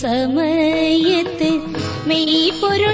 സമയത്ത് 0.00 1.48
മെയ് 2.08 2.50
പൊരു 2.60 2.89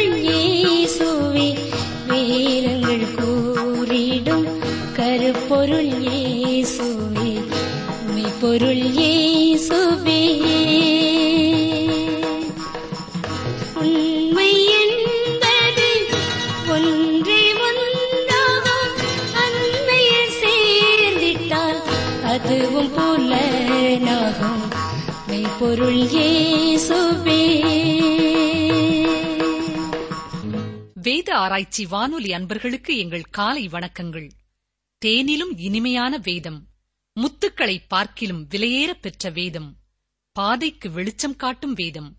ஆராய்ச்சி 31.56 31.86
வானொலி 31.86 32.32
அன்பர்களுக்கு 32.32 32.96
எங்கள் 32.96 33.22
காலை 33.22 33.68
வணக்கங்கள். 33.68 34.30
தேனிலும் 35.04 35.52
இனிமையான 35.56 36.18
வேதம். 36.22 36.66
முத்துக்களை 37.14 37.78
பார்க்கிலும் 37.88 38.46
விலையேற 38.50 38.92
பெற்ற 39.00 39.30
வேதம். 39.30 39.76
பாதைக்கு 40.32 40.90
வெளிச்சம் 40.90 41.36
காட்டும் 41.36 41.72
வேதம். 41.72 42.16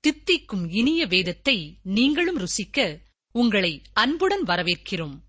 தித்திக்கும் 0.00 0.70
இனிய 0.70 1.06
வேதத்தை 1.06 1.78
நீங்களும் 1.82 2.38
ருசிக்க 2.38 2.98
உங்களை 3.32 3.82
அன்புடன் 3.92 4.44
வரவேற்கிறோம். 4.44 5.20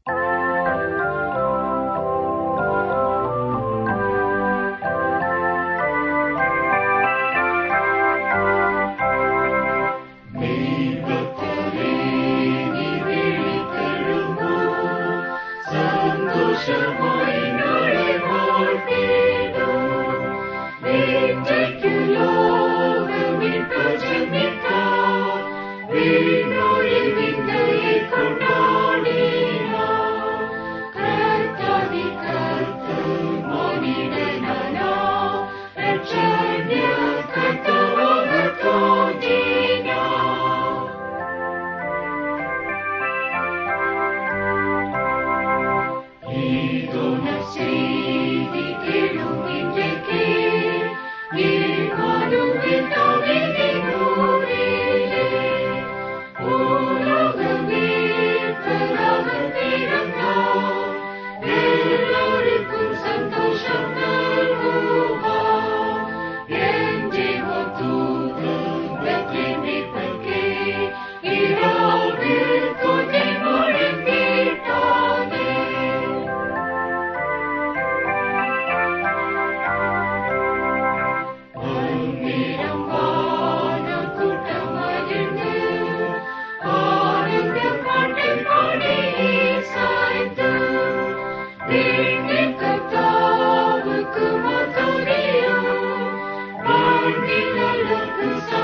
Christ. 98.24 98.63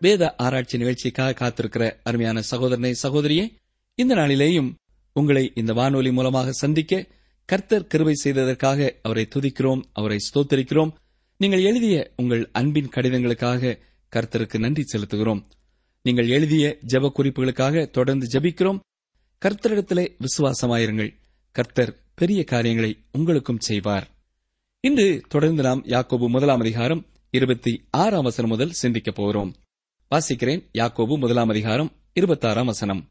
வேத 0.00 0.34
ஆராய்ச்சி 0.36 0.78
நிகழ்ச்சிக்காக 0.78 1.32
காத்திருக்கிற 1.32 1.96
அருமையான 2.02 2.40
சகோதரனை 2.40 2.94
சகோதரியே 3.02 3.54
இந்த 3.94 4.14
நாளிலேயும் 4.14 4.74
உங்களை 5.12 5.52
இந்த 5.54 5.72
வானொலி 5.72 6.12
மூலமாக 6.12 6.52
சந்திக்க 6.52 7.06
கர்த்தர் 7.44 7.86
கிருவை 7.94 8.12
செய்ததற்காக 8.12 8.94
அவரை 9.02 9.28
துதிக்கிறோம் 9.34 9.82
அவரை 9.92 10.18
ஸ்தோத்தரிக்கிறோம். 10.18 10.92
நீங்கள் 11.36 11.62
எழுதிய 11.62 12.12
உங்கள் 12.16 12.48
அன்பின் 12.52 12.88
கடிதங்களுக்காக 12.88 13.78
கர்த்தருக்கு 14.16 14.58
நன்றி 14.58 14.84
செலுத்துகிறோம். 14.92 15.42
நீங்கள் 16.02 16.28
எழுதிய 16.28 16.78
ஜெப 16.86 17.10
குறிப்புகளுக்காக 17.16 17.90
தொடர்ந்து 17.90 18.40
ஜெபிக்கிறோம். 18.40 18.78
கர்த்தரிடத்திலே 19.44 20.16
விசுவாசமாயிருங்கள். 20.20 21.14
கர்த்தர் 21.50 21.96
பெரிய 22.14 22.44
காரியங்களை 22.44 22.98
உங்களுக்கும் 23.12 23.60
செய்வார். 23.60 24.08
இன்று 24.80 25.22
தொடர்ந்து 25.28 25.62
நாம் 25.62 25.84
யாக்கோபு 25.84 26.28
முதலாம் 26.28 26.60
அதிகாரம் 26.60 27.06
இருபத்தி 27.30 27.86
ஆறாம் 27.90 28.22
வசனம் 28.22 28.50
முதல் 28.50 28.70
சிந்திக்கப் 28.70 29.14
போகிறோம். 29.14 29.54
வாசிக்கிறேன் 30.14 30.62
யாக்கோபு 30.72 31.18
முதலாம் 31.18 31.48
அதிகாரம் 31.48 31.92
இருபத்தாறாம் 32.14 32.64
வசனம். 32.64 33.10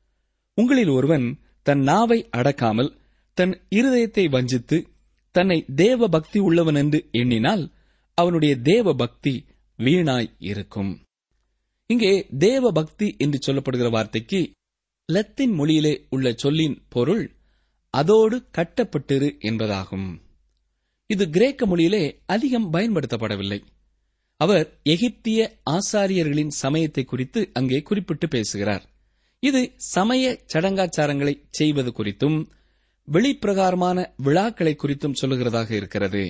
உங்களில் 0.53 0.87
ஒருவன் 0.87 1.39
தன் 1.61 1.79
நாவை 1.79 2.29
அடக்காமல் 2.37 2.97
தன் 3.33 3.67
இருதயத்தை 3.75 4.29
வஞ்சித்து 4.29 4.87
தன்னை 5.31 5.65
தேவ 5.75 6.07
பக்தி 6.07 6.39
உள்ளவன் 6.39 6.75
என்று 6.75 7.09
எண்ணினால் 7.11 7.73
அவனுடைய 8.13 8.55
தேவ 8.55 8.93
பக்தி 8.93 9.45
வீணாய் 9.79 10.31
இருக்கும். 10.39 11.05
இங்கே 11.85 12.27
தேவ 12.37 12.71
பக்தி 12.71 13.15
என்று 13.17 13.39
சொல்லப்படுகிற 13.45 13.89
வார்த்தைக்கு 13.89 14.51
லத்தீன் 15.05 15.59
மொழியிலே 15.59 16.05
உள்ள 16.09 16.33
சொல்லின் 16.35 16.85
பொருள் 16.89 17.35
அதோடு 17.89 18.49
கட்டப்பட்டிரு 18.57 19.29
என்பதாகும். 19.39 20.21
இது 21.05 21.29
கிரேக்க 21.29 21.67
மொழியிலே 21.67 22.19
அதிகம் 22.25 22.73
பயன்படுத்தப்படவில்லை. 22.73 23.61
அவர் 24.37 24.79
எகிப்திய 24.83 25.59
ஆசாரியர்களின் 25.69 26.47
சமயத்தை 26.47 27.03
குறித்து 27.03 27.49
அங்கே 27.53 27.81
குறிப்பிட்டு 27.81 28.27
பேசுகிறார். 28.27 28.83
இது 29.39 29.73
சமய 29.77 30.39
சடங்காச்சாரங்களை 30.53 31.33
செய்வது 31.49 31.91
குறித்தும் 31.91 32.37
வெளிப்பிரகாரமான 33.07 34.13
விழாக்களை 34.17 34.75
குறித்தும் 34.83 35.17
சொல்லுகிறதாக 35.21 35.71
இருக்கிறது. 35.71 36.23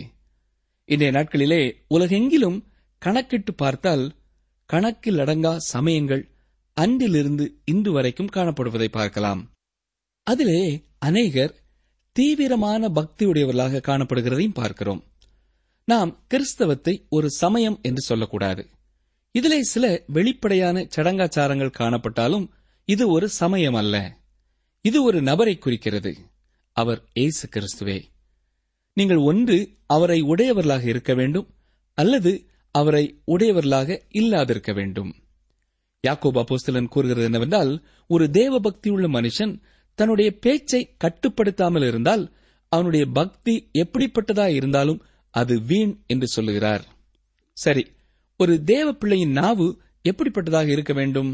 இன்றைய 0.86 1.12
நாட்களிலே 1.20 1.62
உலகெங்கிலும் 1.88 2.58
கணக்கிட்டு 3.00 3.54
பார்த்தால் 3.54 4.16
கணக்கில் 4.66 5.18
அடங்கா 5.18 5.56
சமயங்கள் 5.58 6.24
அன்றிலிருந்து 6.74 7.46
இன்று 7.66 7.92
வரைக்கும் 7.92 8.34
காணப்படுவதை 8.34 8.88
பார்க்கலாம். 8.92 9.52
அதிலே 10.24 10.62
அநேகர் 11.00 11.54
தீவிரமான 12.12 12.88
பக்தியுடையவர்களாக 12.88 13.82
காணப்படுகிறதையும் 13.88 14.54
பார்க்கிறோம். 14.54 15.04
நாம் 15.88 16.12
கிறிஸ்தவத்தை 16.28 16.94
ஒரு 17.10 17.28
சமயம் 17.30 17.78
என்று 17.82 18.02
சொல்லக்கூடாது. 18.02 18.64
இதிலே 19.36 19.60
சில 19.64 19.86
வெளிப்படையான 20.08 20.88
சடங்காச்சாரங்கள் 20.96 21.78
காணப்பட்டாலும் 21.80 22.46
இது 22.86 23.04
ஒரு 23.10 23.28
சமயம் 23.42 23.74
அல்ல 23.74 23.96
இது 24.86 25.04
ஒரு 25.04 25.20
நபரை 25.22 25.56
குறிக்கிறது. 25.58 26.12
அவர் 26.78 27.00
இயேசு 27.14 27.46
கிறிஸ்துவே. 27.56 27.98
நீங்கள் 28.98 29.22
ஒன்று 29.22 29.58
அவரை 29.86 30.20
உடையவர்களாக 30.22 30.86
இருக்க 30.86 31.14
வேண்டும் 31.14 31.48
அல்லது 31.98 32.32
அவரை 32.76 33.04
உடையவர்களாக 33.26 33.90
இல்லாதிருக்க 34.12 34.72
வேண்டும். 34.74 35.12
யாக்கோபு 36.04 36.40
அப்போஸ்தலன் 36.44 36.92
கூறுகிறது 36.94 37.26
என்னவென்றால் 37.26 37.72
ஒரு 38.10 38.26
தேவ 38.30 38.60
பக்தியுள்ள 38.60 39.08
மனுஷன் 39.08 39.54
தன்னுடைய 40.00 40.30
பேச்சை 40.40 40.82
கட்டுப்படுத்தாமல் 41.04 41.86
இருந்தால் 41.88 42.24
அவனுடைய 42.72 43.06
பக்தி 43.12 43.54
எப்படிப்பட்டதா 43.74 44.48
இருந்தாலும் 44.50 45.00
அது 45.42 45.54
வீண் 45.70 45.94
என்று 46.08 46.28
சொல்லுகிறார். 46.28 46.84
சரி 47.54 47.84
ஒரு 48.38 48.54
தேவ 48.64 48.88
பிள்ளையின் 48.94 49.32
நாவு 49.32 49.68
எப்படிப்பட்டதாக 50.04 50.68
இருக்க 50.68 50.94
வேண்டும்? 50.94 51.32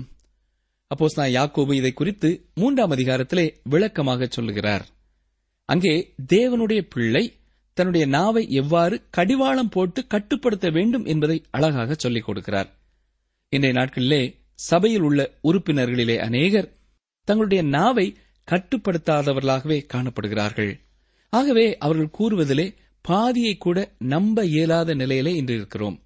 அப்போஸ் 0.91 1.19
நான் 1.19 1.35
யாக்கோபு 1.37 1.73
இதை 1.73 1.91
குறித்து 1.93 2.29
மூன்றாம் 2.55 2.91
அதிகாரத்திலே 2.91 3.45
விளக்கமாக 3.63 4.27
சொல்லுகிறார். 4.29 4.85
அங்கே 5.65 5.93
தேவனுடைய 6.33 6.81
பிள்ளை 6.89 7.23
தன்னுடைய 7.73 8.05
நாவை 8.07 8.43
எவ்வாறு 8.51 8.95
கடிவாளம் 9.09 9.69
போட்டு 9.69 10.01
கட்டுப்படுத்த 10.07 10.67
வேண்டும் 10.69 11.05
என்பதை 11.05 11.37
அழகாக 11.49 11.95
சொல்லிக் 11.97 12.27
கொடுக்கிறார். 12.29 12.69
இன்றைய 13.49 13.79
நாட்களிலே 13.79 14.21
சபையில் 14.55 15.01
உள்ள 15.01 15.21
உறுப்பினர்களிலே 15.43 16.17
அநேகர் 16.17 16.69
தங்களுடைய 17.23 17.63
நாவை 17.77 18.07
கட்டுப்படுத்தாதவர்களாகவே 18.51 19.77
காணப்படுகிறார்கள். 19.93 20.71
ஆகவே 21.29 21.65
அவர்கள் 21.77 22.15
கூறுவதிலே 22.17 22.65
பாதியை 23.05 23.57
கூட 23.57 23.95
நம்ப 23.97 24.45
இயலாத 24.45 24.93
நிலையிலே 24.93 25.35
இன்று 25.35 25.55
இருக்கிறோம். 25.55 26.03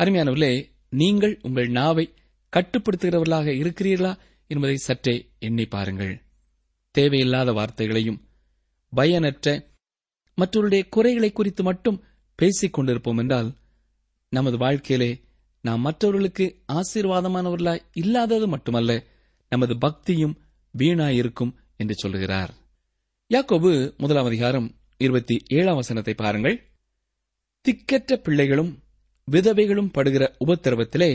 அருமையானவர்களே 0.00 0.68
நீங்கள் 0.88 1.38
உங்கள் 1.42 1.68
நாவை 1.68 2.14
கட்டுப்படுத்துகிறவர்களாக 2.52 3.48
இருக்கிறீர்களா 3.62 4.18
என்பதை 4.46 4.76
சற்றே 4.76 5.30
எண்ணி 5.38 5.66
பாருங்கள். 5.66 6.14
தேவையில்லாத 6.90 7.52
வார்த்தைகளையும் 7.52 8.20
பயனற்ற 8.88 9.70
மற்றவருடைய 10.38 10.88
குறைகளை 10.88 11.32
குறித்து 11.32 11.62
மட்டும் 11.62 12.02
பேசிக் 12.36 12.78
கொண்டிருப்போம் 12.78 13.18
என்றால் 13.18 13.50
நமது 14.28 14.56
வாழ்க்கையிலே 14.56 15.24
நாம் 15.60 15.80
மற்றவர்களுக்கு 15.80 16.62
ஆசீர்வாதமானவர்களாய் 16.72 17.86
இல்லாதது 17.92 18.46
மட்டுமல்ல 18.48 18.92
நமது 19.48 19.78
பக்தியும் 19.78 20.36
வீணாயிருக்கும் 20.78 21.52
என்று 21.76 21.94
சொல்லுகிறார் 21.94 22.52
யாக்கோபு 23.30 23.96
முதலாம் 23.96 24.26
அதிகாரம் 24.26 24.68
இருபத்தி 25.02 25.36
ஏழாம் 25.48 25.74
வசனத்தை 25.74 26.14
பாருங்கள். 26.14 26.56
திக்கற்ற 27.64 28.14
பிள்ளைகளும் 28.16 28.72
விதவைகளும் 29.30 29.92
படுகிற 29.92 30.24
உபத்திரவத்திலே 30.46 31.10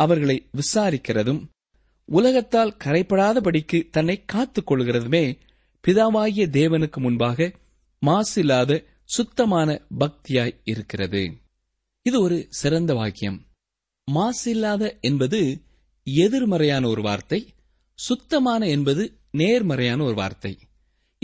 அவர்களை 0.00 0.36
விசாரிக்கிறதும் 0.52 1.42
உலகத்தால் 2.12 2.76
கரைப்படாதபடிக்கு 2.84 3.78
தன்னை 3.90 4.16
காத்துக் 4.24 4.68
கொள்கிறதுமே 4.70 5.24
பிதாவாகிய 5.84 6.44
தேவனுக்கு 6.58 6.96
முன்பாக 6.96 7.52
மாசில்லாத 8.06 8.72
சுத்தமான 9.04 9.70
பக்தியாய் 10.00 10.60
இருக்கிறது. 10.64 11.22
இது 12.06 12.16
ஒரு 12.22 12.38
சிறந்த 12.50 12.92
வாக்கியம். 12.94 13.38
மாசில்லாத 14.08 15.00
என்பது 15.00 15.40
எதிர்மறையான 16.02 16.88
ஒரு 16.88 17.02
வார்த்தை 17.02 17.40
சுத்தமான 17.98 18.62
என்பது 18.68 19.04
நேர்மறையான 19.30 20.04
ஒரு 20.04 20.14
வார்த்தை. 20.14 20.52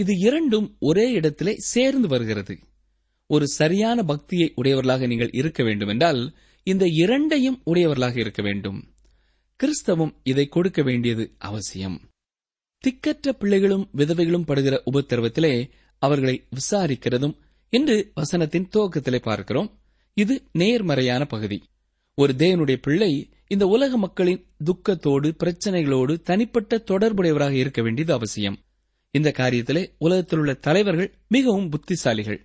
இது 0.01 0.13
இரண்டும் 0.19 0.77
ஒரே 0.81 1.11
இடத்திலே 1.11 1.55
சேர்ந்து 1.57 2.09
வருகிறது. 2.09 2.59
ஒரு 3.27 3.47
சரியான 3.49 4.03
பக்தியை 4.03 4.53
உடையவர்களாக 4.55 5.07
நீங்கள் 5.07 5.31
இருக்க 5.33 5.65
வேண்டுமென்றால் 5.65 6.23
இந்த 6.63 6.85
இரண்டையும் 6.89 7.61
உடையவர்களாக 7.65 8.21
இருக்க 8.21 8.43
வேண்டும். 8.43 8.79
கிறிஸ்தவம் 9.57 10.21
இதை 10.23 10.47
கொடுக்க 10.47 10.83
வேண்டியது 10.83 11.35
அவசியம். 11.39 12.01
திக்கற்ற 12.85 13.29
பிள்ளைகளும் 13.39 13.89
விதவைகளும் 13.97 14.47
படுகிற 14.47 14.83
உபத்திரவத்திலே 14.93 15.71
அவர்களை 15.99 16.49
விசாரிக்கிறதும் 16.51 17.37
என்று 17.69 18.13
வசனத்தின் 18.15 18.69
துவக்கத்திலே 18.77 19.23
பார்க்கிறோம். 19.23 19.81
இது 20.15 20.43
நேர்மறையான 20.53 21.25
பகுதி. 21.25 21.63
ஒரு 22.15 22.33
தேவனுடைய 22.39 22.77
பிள்ளை 22.83 23.29
இந்த 23.49 23.67
உலக 23.67 23.97
மக்களின் 23.97 24.47
துக்கத்தோடு 24.65 25.29
பிரச்சனைகளோடு 25.45 26.21
தனிப்பட்ட 26.21 26.79
தொடர்புடையவராக 26.79 27.53
இருக்க 27.53 27.83
வேண்டியது 27.83 28.13
அவசியம். 28.13 28.59
இந்த 29.11 29.33
காரியத்திலே 29.37 29.83
உலகத்தில் 29.99 30.39
உள்ள 30.39 30.53
தலைவர்கள் 30.55 31.15
மிகவும் 31.29 31.71
புத்திசாலிகள். 31.71 32.41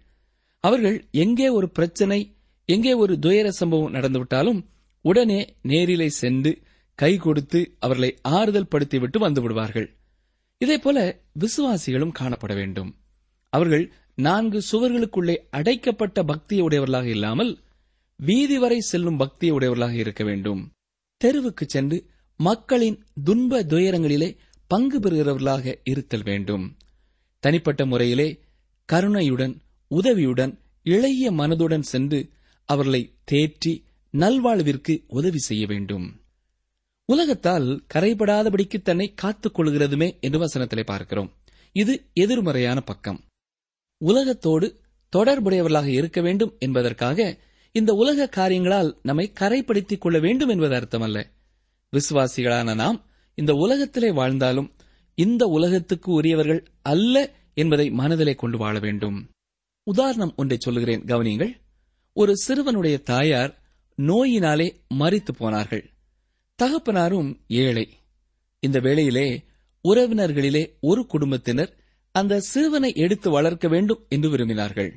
அவர்கள் 0.60 1.07
எங்கே 1.12 1.50
ஒரு 1.50 1.69
பிரச்சனை 1.69 2.19
எங்கே 2.65 2.93
ஒரு 2.93 3.19
துயர 3.19 3.51
சம்பவம் 3.51 3.93
நடந்துவிட்டாலும் 3.93 4.62
உடனே 5.01 5.55
நேரிலே 5.62 6.10
சென்று 6.10 6.51
கை 7.00 7.17
கொடுத்து 7.17 7.75
அவர்களை 7.79 8.17
ஆறுதல் 8.22 8.72
படுத்திவிட்டு 8.72 9.17
வந்து 9.17 9.41
விடுவார்கள். 9.41 9.88
இதேபோல 10.62 10.98
விசுவாசிகளும் 11.39 12.17
காணப்பட 12.19 12.53
வேண்டும். 12.55 12.91
அவர்கள் 13.50 13.93
நான்கு 14.15 14.60
சுவர்களுக்குள்ளே 14.72 15.36
அடைக்கப்பட்ட 15.50 16.24
பக்தியுடையவர்களாக 16.24 17.05
இல்லாமல் 17.05 17.60
வீதி 18.19 18.57
வரை 18.57 18.79
செல்லும் 18.79 19.19
பக்தியுடையவர்களாக 19.19 19.93
இருக்க 19.93 20.24
வேண்டும். 20.24 20.62
தெருவுக்கு 21.22 21.65
சென்று 21.67 21.98
மக்களின் 22.39 22.98
துன்ப 23.24 23.63
துயரங்களிலே 23.63 24.29
பங்கு 24.67 25.00
பெறுகிறவர்களாக 25.00 25.75
இருத்தல் 25.84 26.24
வேண்டும். 26.24 26.77
தனிப்பட்ட 27.39 27.86
முறையிலே 27.86 28.39
கருணையுடன் 28.86 29.62
உதவியுடன் 29.88 30.60
இளைய 30.84 31.31
மனதுடன் 31.31 31.81
சென்று 31.81 32.29
அவர்களை 32.65 33.15
தேற்றி 33.31 33.84
நல்வாழ்விற்கு 34.12 35.03
உதவி 35.07 35.38
செய்ய 35.38 35.65
வேண்டும். 35.65 36.19
உலகத்தால் 37.05 37.86
கரைபடாதபடிக்கு 37.93 38.81
தன்னை 38.81 39.13
காத்துக் 39.13 39.60
கொள்கிறதுமே 39.60 40.19
என்று 40.19 40.45
வசனத்திலே 40.45 40.84
பார்க்கிறோம். 40.84 41.34
இது 41.72 42.05
எதிர்மறையான 42.13 42.81
பக்கம். 42.81 43.24
உலகத்தோடு 43.98 44.81
தொடர்புடையவர்களாக 45.15 45.86
இருக்க 45.86 46.22
வேண்டும் 46.22 46.55
என்பதற்காக 46.60 47.38
இந்த 47.72 47.93
உலக 47.93 48.27
காரியங்களால் 48.27 49.00
நம்மை 49.03 49.31
கரைப்படுத்திக் 49.39 49.98
கொள்ள 49.98 50.19
வேண்டும் 50.19 50.50
என்பது 50.50 50.75
அர்த்தமல்ல. 50.75 51.25
விசுவாசிகளான 51.91 52.75
நாம் 52.75 53.05
இந்த 53.36 53.54
உலகத்திலே 53.54 54.12
வாழ்ந்தாலும் 54.12 54.74
இந்த 55.15 55.46
உலகத்துக்கு 55.46 56.12
உரியவர்கள் 56.12 56.65
அல்ல 56.82 57.34
என்பதை 57.54 57.89
மனதிலே 57.89 58.34
கொண்டு 58.34 58.58
வாழ 58.58 58.80
வேண்டும். 58.80 59.30
உதாரணம் 59.84 60.34
ஒன்றை 60.36 60.58
சொல்லுகிறேன் 60.62 61.04
கவனியுங்கள். 61.04 61.56
ஒரு 62.13 62.34
சிறுவனுடைய 62.48 63.01
தாயார் 63.01 63.62
நோயினாலே 63.98 64.75
மறித்து 65.00 65.32
போனார்கள். 65.38 65.89
தகப்பனாரும் 66.63 67.39
ஏழை. 67.48 67.89
இந்த 68.60 68.80
வேளையிலே 68.80 69.44
உறவினர்களிலே 69.84 70.74
ஒரு 70.80 71.06
குடும்பத்தினர் 71.06 71.77
அந்த 72.12 72.39
சிறுவனை 72.39 72.96
எடுத்து 72.96 73.30
வளர்க்க 73.30 73.68
வேண்டும் 73.68 74.06
என்று 74.10 74.38
விரும்பினார்கள். 74.38 74.92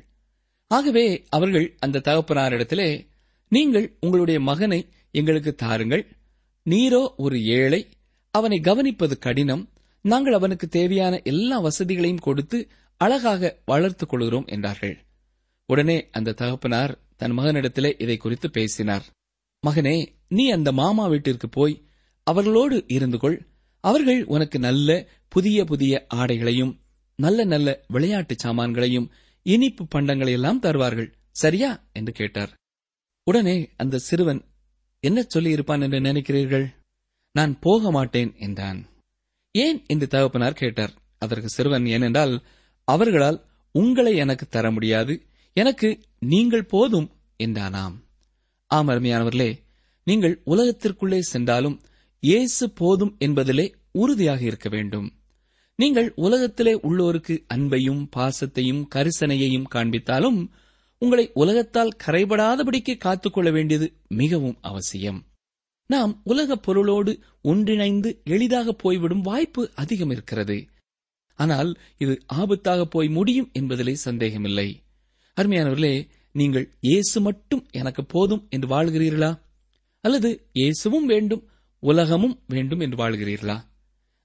ஆகவே 0.67 1.25
அவர்கள் 1.29 1.75
அந்த 1.79 1.99
தகப்பனாரிடத்திலே 1.99 3.05
நீங்கள் 3.49 3.97
உங்களுடைய 3.99 4.39
மகனை 4.39 4.87
எங்களுக்கு 5.11 5.55
தாருங்கள். 5.55 6.17
நீரோ 6.69 7.13
ஒரு 7.17 7.43
ஏழை 7.43 7.87
அவனை 8.31 8.59
கவனிப்பது 8.59 9.17
கடினம். 9.17 9.69
நாங்கள் 10.01 10.33
அவனுக்கு 10.33 10.67
தேவையான 10.67 11.21
எல்லா 11.21 11.59
வசதிகளையும் 11.59 12.19
கொடுத்து 12.19 12.69
அழகாக 12.97 13.61
வளர்த்துக் 13.65 14.09
கொள்கிறோம் 14.09 14.45
என்றார்கள். 14.45 15.05
உடனே 15.65 16.09
அந்த 16.11 16.31
தகப்பனார் 16.31 16.99
தன் 17.15 17.37
மகனிடத்திலே 17.37 18.01
இதை 18.01 18.17
குறித்து 18.17 18.49
பேசினார். 18.49 19.05
மகனே 19.67 20.07
நீ 20.27 20.49
அந்த 20.51 20.71
மாமா 20.71 21.07
வீட்டிற்கு 21.07 21.49
போய் 21.49 21.85
அவர்களோடு 22.23 22.83
இருந்து 22.87 23.17
கொள். 23.17 23.47
அவர்கள் 23.79 24.25
உனக்கு 24.25 24.59
நல்ல 24.59 25.07
புதிய 25.27 25.65
புதிய 25.65 26.05
ஆடைகளையும் 26.13 26.79
நல்ல 27.15 27.43
நல்ல 27.43 27.83
விளையாட்டு 27.87 28.35
சாமான்களையும் 28.43 29.09
இனிப்பு 29.41 29.87
பண்டங்களை 29.95 30.31
எல்லாம் 30.31 30.59
தருவார்கள். 30.59 31.13
சரியா? 31.31 31.89
என்று 31.93 32.11
கேட்டார். 32.11 32.53
உடனே 33.23 33.69
அந்த 33.75 33.97
சிறுவன் 33.97 34.45
என்ன 34.99 35.25
சொல்லியிருப்பான் 35.35 35.81
என்று 35.81 35.99
நினைக்கிறீர்கள்? 35.99 36.78
நான் 37.31 37.59
போக 37.59 37.91
மாட்டேன் 37.91 38.31
என்றான். 38.37 38.79
ஏன் 39.51 39.83
என்று 39.87 40.07
தகப்பனார் 40.07 40.53
கேட்டார். 40.53 40.93
அதற்கு 41.17 41.49
சிறுவன் 41.49 41.85
ஏனென்றால் 41.85 42.33
அவர்களால் 42.83 43.39
உங்களை 43.71 44.15
எனக்கு 44.15 44.45
தர 44.47 44.71
முடியாது 44.71 45.13
எனக்கு 45.53 45.89
நீங்கள் 46.19 46.65
போதும் 46.65 47.07
என்றானாம். 47.37 47.95
ஆம் 48.67 48.87
அருமையானவர்களே 48.87 49.51
நீங்கள் 50.03 50.41
உலகத்திற்குள்ளே 50.45 51.19
சென்றாலும் 51.19 51.81
இயேசு 52.19 52.69
போதும் 52.69 53.15
என்பதிலே 53.19 53.73
உறுதியாக 53.91 54.41
இருக்க 54.41 54.69
வேண்டும். 54.69 55.07
நீங்கள் 55.75 56.13
உலகத்திலே 56.15 56.73
உள்ளோருக்கு 56.73 57.35
அன்பையும் 57.53 58.01
பாசத்தையும் 58.15 58.81
கரிசனையையும் 58.95 59.69
காண்பித்தாலும் 59.75 60.39
உங்களை 60.97 61.31
உலகத்தால் 61.33 61.95
கரைபடாதபடிக்கு 62.05 62.97
காத்துக்கொள்ள 62.97 63.51
வேண்டியது 63.51 63.87
மிகவும் 64.07 64.57
அவசியம். 64.61 65.19
நாம் 65.91 66.21
உலகப் 66.23 66.63
பொருளோடு 66.63 67.19
ஒன்றிணைந்து 67.41 68.21
எளிதாக 68.23 68.73
போய்விடும் 68.73 69.21
வாய்ப்பு 69.21 69.71
அதிகம் 69.75 70.09
இருக்கிறது. 70.09 70.67
ஆனால் 71.35 71.77
இது 71.97 72.21
ஆபத்தாக 72.33 72.83
போய் 72.83 73.09
முடியும் 73.09 73.51
என்பதிலே 73.59 73.91
சந்தேகமில்லை. 73.91 74.83
அருமையானவர்களே 75.41 76.07
நீங்கள் 76.31 76.73
இயேசு 76.79 77.21
மட்டும் 77.21 77.67
எனக்கு 77.71 78.05
போதும் 78.05 78.47
என்று 78.49 78.67
வாழ்கிறீர்களா? 78.67 79.39
அல்லது 80.01 80.49
இயேசுவும் 80.51 81.05
வேண்டும் 81.05 81.49
உலகமும் 81.79 82.43
வேண்டும் 82.47 82.79
என்று 82.79 82.97
வாழ்கிறீர்களா? 82.97 83.57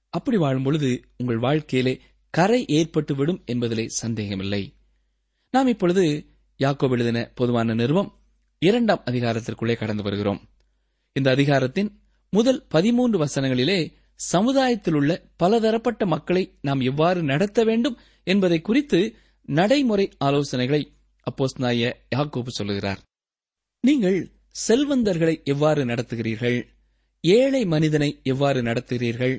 அப்படி 0.09 0.37
வாழும் 0.37 0.63
பொழுது 0.63 1.01
உங்கள் 1.17 1.37
வாழ்க்கையிலே 1.37 2.01
கரை 2.29 2.65
ஏற்பட்டுவிடும் 2.65 3.43
என்பதிலே 3.45 3.85
சந்தேகமில்லை. 3.85 4.73
நாம் 5.51 5.67
இப்பொழுது 5.67 6.25
யாக்கோ 6.57 6.89
எழுதின 6.89 7.31
பொதுவான 7.35 7.73
நிறுவம் 7.73 8.19
இரண்டாம் 8.59 9.03
அதிகாரத்திற்குள்ளே 9.05 9.75
கடந்து 9.75 10.03
வருகிறோம். 10.03 10.49
இந்த 11.15 11.29
அதிகாரத்தின் 11.31 11.89
முதல் 12.29 12.65
பதிமூன்று 12.67 13.17
வசனங்களிலே 13.23 13.79
சமுதாயத்தில் 14.19 14.93
உள்ள 14.93 15.11
பலதரப்பட்ட 15.37 16.05
மக்களை 16.05 16.43
நாம் 16.61 16.79
எவ்வாறு 16.79 17.23
நடத்த 17.23 17.63
வேண்டும் 17.63 17.97
என்பதை 18.23 18.61
குறித்து 18.61 18.99
நடைமுறை 19.49 20.05
ஆலோசனைகளை 20.23 20.81
அப்போஸ் 21.27 21.55
நாய 21.57 22.07
யாக்கோபு 22.15 22.47
சொல்லுகிறார். 22.47 22.99
நீங்கள் 23.83 24.19
செல்வந்தர்களை 24.67 25.43
எவ்வாறு 25.43 25.85
நடத்துகிறீர்கள்? 25.85 26.67
ஏழை 27.23 27.65
மனிதனை 27.65 28.19
எவ்வாறு 28.23 28.61
நடத்துகிறீர்கள்? 28.61 29.35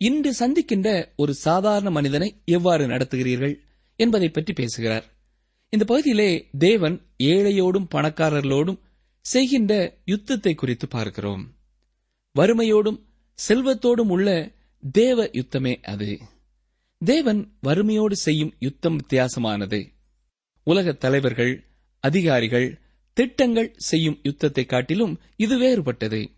இன்று 0.00 0.30
சந்திக்கின்ற 0.38 0.88
ஒரு 1.16 1.34
சாதாரண 1.34 1.90
மனிதனை 1.90 2.42
எவ்வாறு 2.44 2.86
நடத்துகிறீர்கள் 2.86 3.54
என்பதை 3.96 4.28
பற்றி 4.28 4.52
பேசுகிறார். 4.52 5.06
இந்த 5.72 5.84
பகுதியிலே 5.84 6.30
தேவன் 6.58 6.96
ஏழையோடும் 7.22 7.90
பணக்காரர்களோடும் 7.94 8.80
செய்கின்ற 9.26 9.96
யுத்தத்தை 10.04 10.54
குறித்து 10.54 10.88
பார்க்கிறோம். 10.88 11.54
வறுமையோடும் 12.38 13.02
செல்வத்தோடும் 13.48 14.08
உள்ள 14.08 14.52
தேவ 14.92 15.24
யுத்தமே 15.24 15.82
அது. 15.82 16.18
தேவன் 17.04 17.56
வறுமையோடு 17.60 18.16
செய்யும் 18.16 18.54
யுத்தம் 18.58 18.96
வித்தியாசமானது. 18.96 19.92
உலகத் 20.62 21.00
தலைவர்கள் 21.00 21.64
அதிகாரிகள் 22.00 22.80
திட்டங்கள் 23.12 23.74
செய்யும் 23.76 24.18
யுத்தத்தை 24.22 24.66
காட்டிலும் 24.66 25.20
இது 25.36 25.58
வேறுபட்டது. 25.58 26.30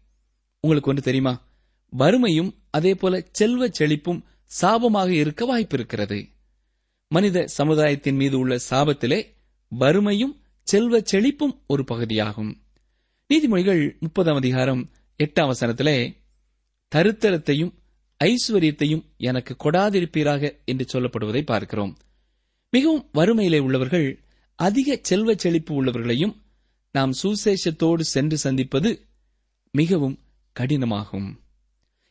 உங்களுக்கு 0.61 0.91
ஒன்று 0.91 1.03
தெரியுமா? 1.03 1.47
வறுமையும் 1.91 2.55
அதேபோல 2.71 3.25
செல்வ 3.31 3.69
செழிப்பும் 3.69 4.23
சாபமாக 4.61 5.09
இருக்க 5.09 5.59
வாய்ப்பிருக்கிறது. 5.59 6.29
மனித 7.09 7.47
சமுதாயத்தின் 7.47 8.17
மீது 8.17 8.39
உள்ள 8.39 8.59
சாபத்திலே 8.71 9.35
வறுமையும் 9.69 10.41
செல்வ 10.63 10.99
செழிப்பும் 10.99 11.61
ஒரு 11.67 11.85
பகுதியாகும். 11.85 12.63
நீதிமொழிகள் 13.35 13.99
முப்பதாம் 13.99 14.37
அதிகாரம் 14.37 14.91
எட்டாம் 15.19 15.51
வசனத்திலே 15.51 16.17
தருத்தரத்தையும் 16.95 17.73
ஐஸ்வர்யத்தையும் 18.25 19.05
எனக்கு 19.17 19.57
கொடாதிருப்பீராக 19.65 20.65
என்று 20.65 20.87
சொல்லப்படுவதை 20.93 21.43
பார்க்கிறோம். 21.43 21.99
மிகவும் 22.71 23.11
வறுமையிலே 23.15 23.59
உள்ளவர்கள் 23.59 24.25
அதிக 24.55 24.99
செல்வ 25.03 25.35
செழிப்பு 25.35 25.85
உள்ளவர்களையும் 25.85 26.37
நாம் 26.93 27.13
சுசேஷத்தோடு 27.23 28.01
சென்று 28.01 28.39
சந்திப்பது 28.39 29.07
மிகவும் 29.73 30.19
கடினமாகும். 30.61 31.37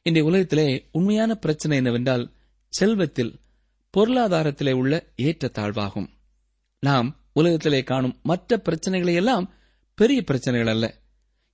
இன்றைய 0.01 0.29
உலகத்திலே 0.29 0.87
உண்மையான 0.91 1.35
பிரச்சனை 1.35 1.77
என்னவென்றால் 1.77 2.31
செல்வத்தில் 2.69 3.39
பொருளாதாரத்திலே 3.97 4.71
உள்ள 4.71 5.13
ஏற்றத்தாழ்வாகும். 5.17 6.07
நாம் 6.79 7.25
உலகத்திலே 7.33 7.83
காணும் 7.83 8.19
மற்ற 8.23 8.61
பிரச்சனைகளை 8.65 9.13
எல்லாம் 9.13 9.53
பெரிய 9.93 10.21
பிரச்சனைகள் 10.21 10.73
அல்ல. 10.73 11.05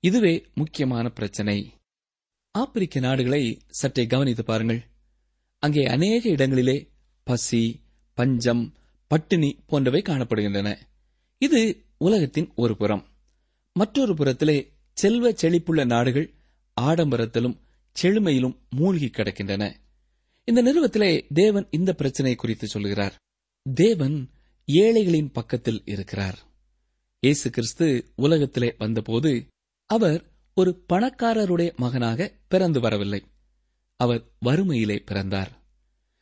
இதுவே 0.06 0.46
முக்கியமான 0.54 1.10
பிரச்சனை. 1.10 1.74
ஆப்பிரிக்க 2.52 3.00
நாடுகளை 3.00 3.62
சற்றே 3.68 4.06
கவனித்து 4.06 4.44
பாருங்கள். 4.44 4.82
அங்கே 5.60 5.86
அநேக 5.86 6.30
இடங்களிலே 6.30 6.92
பசி 7.24 7.82
பஞ்சம் 8.14 8.74
பட்டினி 9.08 9.60
போன்றவை 9.66 10.02
காணப்படுகின்றன. 10.02 10.78
இது 11.38 11.86
உலகத்தின் 11.98 12.52
ஒரு 12.56 12.78
புறம். 12.78 13.08
மற்றொரு 13.74 14.14
புறத்திலே 14.14 14.72
செல்வ 14.94 15.32
செழிப்புள்ள 15.32 15.86
நாடுகள் 15.86 16.34
ஆடம்பரத்திலும் 16.82 17.60
செழுமையிலும் 17.92 18.58
மூழ்கி 18.70 19.06
கிடக்கின்றன. 19.06 19.74
இந்த 20.44 20.62
நிறுவத்திலே 20.64 21.26
தேவன் 21.34 21.68
இந்த 21.72 21.94
பிரச்சனை 21.94 22.36
குறித்து 22.36 22.68
சொல்கிறார். 22.68 23.16
தேவன் 23.74 24.30
ஏழைகளின் 24.66 25.32
பக்கத்தில் 25.32 25.82
இருக்கிறார். 25.86 26.40
இயேசு 27.20 27.50
கிறிஸ்து 27.50 28.12
உலகத்திலே 28.16 28.76
வந்தபோது 28.78 29.48
அவர் 29.94 30.32
ஒரு 30.54 30.86
பணக்காரருடைய 30.94 31.76
மகனாக 31.76 32.34
பிறந்து 32.48 32.80
வரவில்லை. 32.80 33.24
அவர் 33.96 34.32
வறுமையிலே 34.46 35.00
பிறந்தார். 35.06 35.62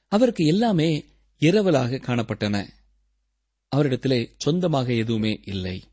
அவருக்கு 0.07 0.45
எல்லாமே 0.45 1.05
இரவலாக 1.39 1.99
காணப்பட்டன. 2.01 2.67
அவரிடத்திலே 3.75 4.31
சொந்தமாக 4.37 4.93
எதுவுமே 4.93 5.39
இல்லை. 5.43 5.83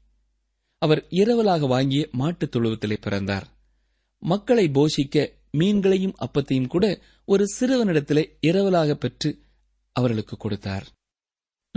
அவர் 0.78 1.06
இரவலாக 1.10 1.66
வாங்கிய 1.66 2.08
மாட்டுத் 2.12 2.56
தொழுவத்திலே 2.56 2.96
பிறந்தார். 3.00 3.48
மக்களை 4.18 4.68
போஷிக்க 4.68 5.30
மீன்களையும் 5.58 6.14
அப்பத்தையும் 6.18 6.66
கூட 6.66 7.00
ஒரு 7.24 7.44
சிறுவனிடத்திலே 7.60 8.38
இரவலாக 8.46 8.94
பெற்று 8.94 9.38
அவர்களுக்கு 9.92 10.36
கொடுத்தார். 10.36 10.86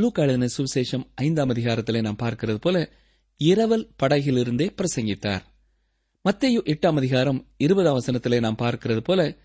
லூக்காளின 0.02 0.48
சுவிசேஷம் 0.58 1.06
ஐந்தாம் 1.16 1.54
அதிகாரத்திலே 1.54 2.02
நாம் 2.02 2.18
பார்க்கிறது 2.20 2.56
போல 2.56 2.90
இரவல் 3.38 3.92
படகிலிருந்தே 4.04 4.76
பிரசங்கித்தார். 4.76 5.50
மத்தையு 6.30 6.60
எட்டாம் 6.64 6.96
அதிகாரம் 6.96 7.48
இருபதாம் 7.58 8.00
வசனத்திலே 8.00 8.40
நாம் 8.40 8.58
பார்க்கிறது 8.58 9.00
போல 9.00 9.38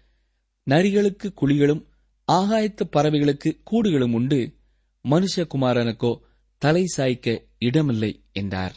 நரிகளுக்கு 0.70 1.28
குழிகளும் 1.40 1.86
ஆகாயத்து 2.32 2.84
பறவைகளுக்கு 2.92 3.50
கூடுகளும் 3.70 4.12
உண்டு. 4.12 4.54
மனுஷகுமாரனுக்கோ 5.04 6.20
தலை 6.58 6.84
சாய்க்க 6.96 7.44
இடமில்லை 7.58 8.24
என்றார். 8.32 8.74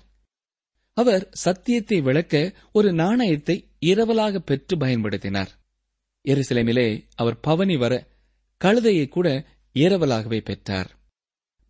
அவர் 0.93 1.29
சத்தியத்தை 1.31 2.01
விளக்க 2.01 2.53
ஒரு 2.71 2.93
நாணயத்தை 2.93 3.69
இரவலாக 3.81 4.37
பெற்று 4.37 4.77
பயன்படுத்தினார். 4.77 5.51
எருசலேமிலே 6.27 6.87
அவர் 7.15 7.39
பவனி 7.39 7.77
வர 7.77 8.07
கழுதையை 8.61 9.07
கூட 9.07 9.45
இரவலாகவே 9.73 10.41
பெற்றார். 10.41 10.91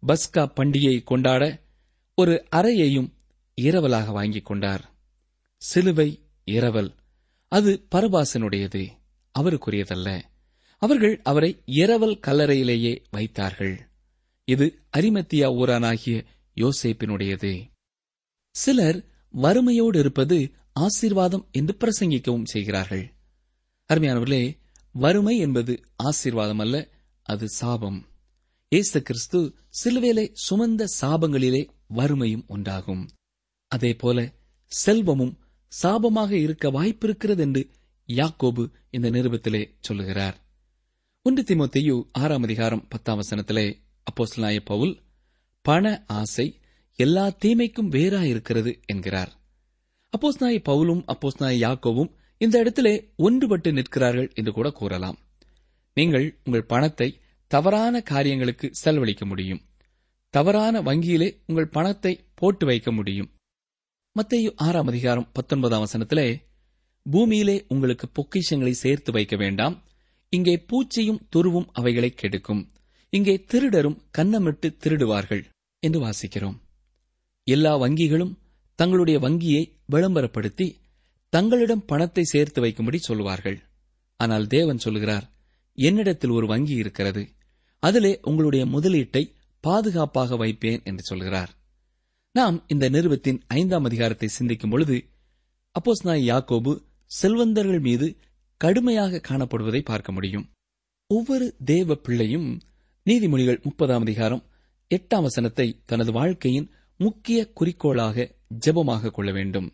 பஸ்கா 0.07 0.45
பண்டிகையை 0.59 1.03
கொண்டாட 1.03 1.43
ஒரு 2.15 2.45
அறையையும் 2.55 3.09
இரவலாக 3.61 4.11
வாங்கிக் 4.11 4.45
கொண்டார். 4.45 4.97
சிலுவை 5.61 6.23
இரவல். 6.43 6.95
அது 7.47 7.87
பரபாசனுடையது 7.95 8.87
அவருக்குரியதல்ல. 9.39 10.23
அவர்கள் 10.77 11.21
அவரை 11.21 11.61
இரவல் 11.65 12.19
கல்லறையிலேயே 12.27 13.03
வைத்தார்கள். 13.11 13.89
இது 14.43 14.79
அரிமத்தியா 14.97 15.47
ஊரானாகிய 15.53 16.25
யோசேப்பினுடையது. 16.55 17.71
சிலர் 18.51 19.05
வறுமையோடு 19.31 19.99
இருப்பது 19.99 20.51
ஆசீர்வாதம் 20.73 21.47
என்று 21.51 21.77
பிரசங்கிக்கவும் 21.77 22.45
செய்கிறார்கள். 22.45 23.13
அருமையானவர்களே 23.93 24.57
வறுமை 24.91 25.37
என்பது 25.37 25.79
ஆசீர்வாதம் 25.95 26.59
அல்ல 26.59 26.89
அது 27.21 27.49
சாபம். 27.49 28.07
இயேசு 28.69 29.01
கிறிஸ்து 29.01 29.55
சிலுவையிலே 29.83 30.33
சுமந்த 30.49 30.85
சாபங்களிலே 31.01 31.69
வறுமையும் 31.87 32.43
உண்டாகும். 32.47 33.09
அதேபோல 33.67 34.33
செல்வமும் 34.65 35.37
சாபமாக 35.83 36.31
இருக்க 36.31 36.71
வாய்ப்பிருக்கிறது 36.71 37.37
என்று 37.37 37.69
யாக்கோபு 38.07 38.71
இந்த 38.89 39.11
நிருபத்திலே 39.11 39.69
சொல்லுகிறார். 39.79 40.37
ஒன்று 41.21 41.43
திமுத்தையு 41.43 42.07
ஆறாம் 42.11 42.43
அதிகாரம் 42.43 42.87
பத்தாம் 42.87 43.19
வசனத்திலே 43.19 43.73
அப்போஸ்தலனாய 44.03 44.59
பவுல் 44.65 45.01
பண 45.61 46.03
ஆசை 46.07 46.59
எல்லா 46.95 47.37
தீமைக்கும் 47.45 47.91
வேறாயிருக்கிறது 47.91 48.79
என்கிறார். 48.85 49.31
அப்போஸ்தனாய 50.17 50.61
பவுலும் 50.69 51.03
அப்போஸ்தனாய 51.07 51.55
யாக்கோவும் 51.67 52.11
இந்த 52.37 52.59
இடத்திலே 52.59 53.13
ஒன்றுபட்டு 53.17 53.71
நிற்கிறார்கள் 53.71 54.31
என்று 54.33 54.51
கூட 54.51 54.71
கூறலாம். 54.71 55.17
நீங்கள் 55.93 56.39
உங்கள் 56.43 56.65
பணத்தை 56.65 57.19
தவறான 57.47 58.01
காரியங்களுக்கு 58.01 58.69
செலவழிக்க 58.71 59.25
முடியும். 59.25 59.61
தவறான 60.29 60.81
வங்கியிலே 60.81 61.41
உங்கள் 61.47 61.67
பணத்தை 61.67 62.25
போட்டு 62.35 62.65
வைக்க 62.65 62.91
முடியும். 62.91 63.29
மத்தேயு 64.15 64.51
ஆறாம் 64.55 64.87
அதிகாரம் 64.87 65.31
பத்தொன்பதாம் 65.33 65.83
வசனத்திலே 65.85 66.41
பூமியிலே 67.03 67.65
உங்களுக்கு 67.67 68.07
பொக்கிஷங்களை 68.15 68.71
சேர்த்து 68.71 69.11
வைக்க 69.11 69.35
வேண்டாம். 69.35 69.83
இங்கே 70.29 70.65
பூச்சியும் 70.67 71.19
துருவும் 71.35 71.67
அவைகளை 71.71 72.09
கெடுக்கும். 72.09 72.71
இங்கே 73.09 73.45
திருடரும் 73.51 73.97
கன்னமிட்டு 74.17 74.69
திருடுவார்கள். 74.83 75.43
என்று 75.79 75.99
வாசிக்கிறோம். 76.05 76.57
எல்லா 77.43 77.77
வங்கிகளும் 77.77 78.33
தங்களுடைய 78.75 79.19
வங்கியை 79.19 79.63
விளம்பரப்படுத்தி 79.91 80.67
தங்களிடம் 81.29 81.85
பணத்தை 81.85 82.23
சேர்த்து 82.23 82.61
வைக்கும்படி 82.61 82.95
சொல்வார்கள் 82.95 83.59
ஆனால் 84.17 84.47
தேவன் 84.47 84.77
சொல்கிறார் 84.77 85.25
என்னிடத்தில் 85.77 86.29
ஒரு 86.29 86.47
வங்கி 86.47 86.73
இருக்கிறது. 86.73 87.23
அதிலே 87.83 88.19
உங்களுடைய 88.21 88.65
முதலீட்டை 88.65 89.23
பாதுகாப்பாக 89.63 90.35
வைப்பேன் 90.35 90.83
என்று 90.83 91.03
சொல்கிறார் 91.03 91.51
நாம் 92.39 92.57
இந்த 92.67 92.89
நிறுவத்தின் 92.89 93.39
ஐந்தாம் 93.47 93.83
அதிகாரத்தை 93.83 94.27
சிந்திக்கும் 94.27 94.69
பொழுது 94.69 94.97
அப்போஸ் 95.75 96.03
நாய் 96.03 96.27
யாக்கோபு 96.29 96.73
செல்வந்தர்கள் 97.05 97.79
மீது 97.79 98.07
கடுமையாக 98.61 99.21
காணப்படுவதை 99.29 99.81
பார்க்க 99.81 100.11
முடியும். 100.11 100.45
ஒவ்வொரு 101.07 101.55
தேவ 101.65 101.95
பிள்ளையும் 101.95 102.47
நீதிமொழிகள் 103.05 103.61
முப்பதாம் 103.61 104.01
அதிகாரம் 104.01 104.43
எட்டாம் 104.95 105.21
வசனத்தை 105.21 105.67
தனது 105.85 106.11
வாழ்க்கையின் 106.11 106.69
முக்கிய 106.97 107.39
குறிக்கோளாக 107.53 108.35
ஜெபமாக 108.65 109.11
கொள்ள 109.11 109.31
வேண்டும். 109.31 109.67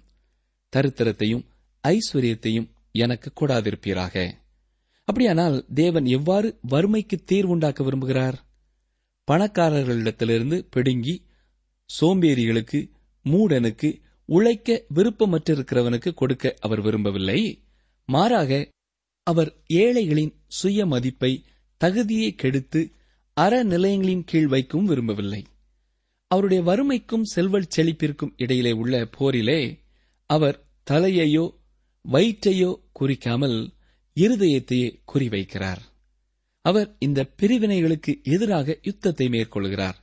தரித்திரத்தையும் 0.75 1.45
ஐஸ்வர்யத்தையும் 1.83 2.67
எனக்கு 2.91 3.31
கூடாதிருப்பீராக. 3.39 4.31
அப்படியானால் 5.07 5.65
தேவன் 5.73 6.05
எவ்வாறு 6.05 6.49
வறுமைக்கு 6.61 7.17
தீர்வுண்டாக்க 7.31 7.81
விரும்புகிறார்? 7.83 8.37
பணக்காரர்களிடத்திலிருந்து 9.31 10.59
பிடுங்கி 10.71 11.15
சோம்பேறிகளுக்கு 11.89 12.79
மூடனுக்கு 13.25 14.01
உழைக்க 14.25 14.85
விருப்பமற்றிருக்கிறவனுக்கு 14.95 16.13
கொடுக்க 16.13 16.55
அவர் 16.59 16.81
விரும்பவில்லை. 16.81 17.39
மாறாக 18.05 18.69
அவர் 19.23 19.51
ஏழைகளின் 19.73 20.33
சுய 20.47 20.85
மதிப்பை 20.85 21.43
தகுதியை 21.77 22.35
கெடுத்து 22.35 22.81
அறநிலையங்களின் 23.37 24.23
கீழ் 24.25 24.47
வைக்கவும் 24.47 24.85
விரும்பவில்லை. 24.85 25.45
அவருடைய 26.27 26.63
வறுமைக்கும் 26.63 27.23
செல்வல் 27.23 27.71
செழிப்பிற்கும் 27.75 28.33
இடையிலே 28.37 28.71
உள்ள 28.71 29.05
போரிலே 29.05 29.59
அவர் 30.29 30.57
தலையையோ 30.91 31.45
வயிற்றையோ 32.05 32.71
குறிக்காமல் 32.99 33.57
இருதயத்தையே 34.17 34.89
குறிவைக்கிறார். 35.13 35.81
அவர் 36.65 36.95
இந்த 36.99 37.29
பிரிவினைகளுக்கு 37.41 38.11
எதிராக 38.23 38.77
யுத்தத்தை 38.81 39.27
மேற்கொள்கிறார். 39.27 39.97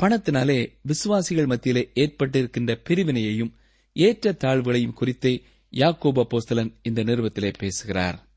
பணத்தினாலே 0.00 0.58
விசுவாசிகள் 0.82 1.46
மத்தியிலே 1.46 1.82
ஏற்பட்டிருக்கின்ற 1.94 2.72
பிரிவினையையும் 2.88 3.54
ஏற்ற 3.92 4.32
தாழ்வுகளையும் 4.32 4.92
குறித்தே 4.92 5.32
யாக்கோப 5.72 6.24
போஸ்தலன் 6.32 6.70
இந்த 6.82 7.02
நிறுவத்திலே 7.02 7.52
பேசுகிறார். 7.58 8.28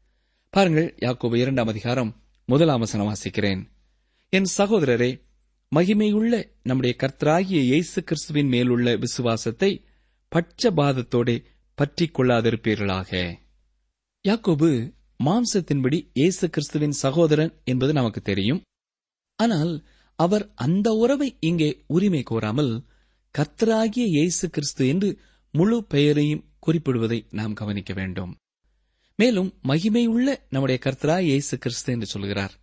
பாருங்கள் 0.49 0.95
யாக்கோபு 0.99 1.35
இரண்டாம் 1.35 1.67
அதிகாரம் 1.67 2.11
முதலாம் 2.45 2.79
வசனம் 2.79 3.09
வாசிக்கிறேன். 3.09 3.61
என் 4.29 4.49
சகோதரரே 4.57 5.11
மகிமையுள்ள 5.75 6.33
நம்முடைய 6.63 6.95
கர்த்தராகிய 6.99 7.59
இயேசு 7.69 8.03
கிறிஸ்துவின் 8.03 8.47
மேலுள்ள 8.47 8.95
விசுவாசத்தை 8.95 9.71
பட்சபாதத்தோடே 10.31 11.37
பற்றிக் 11.77 12.15
கொள்ளாதிருப்பீர்களாக 12.17 13.39
யாக்கோபு 14.25 14.69
மாம்சத்தின்படி 15.23 15.99
இயேசு 16.13 16.49
கிறிஸ்துவின் 16.49 16.95
சகோதரன் 17.03 17.51
என்பது 17.63 17.93
நமக்கு 17.93 18.21
தெரியும். 18.21 18.61
ஆனால் 19.39 19.73
அவர் 20.19 20.45
அந்த 20.55 20.87
உறவை 20.93 21.29
இங்கே 21.39 21.69
உரிமை 21.87 22.23
கோராமல் 22.31 22.73
கர்த்தராகிய 23.35 24.05
இயேசு 24.17 24.49
கிறிஸ்து 24.49 24.83
என்று 24.87 25.09
முழு 25.53 25.77
பெயரையும் 25.83 26.45
குறிப்பிடுவதை 26.67 27.19
நாம் 27.31 27.53
கவனிக்க 27.53 27.93
வேண்டும். 27.93 28.31
மேலும் 29.19 29.49
மகிமையுள்ள 29.67 30.27
நம்முடைய 30.49 30.79
கர்த்தராய் 30.85 31.27
இயேசு 31.31 31.57
கிறிஸ்து 31.57 31.91
என்று 31.93 32.05
சொல்கிறார். 32.05 32.53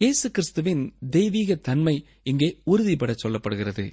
இயேசு 0.00 0.26
கிறிஸ்துவின் 0.30 0.82
தெய்வீக 1.10 1.54
தன்மை 1.68 1.94
இங்கே 2.22 2.48
உறுதிபட 2.64 3.14
சொல்லப்படுகிறது. 3.22 3.86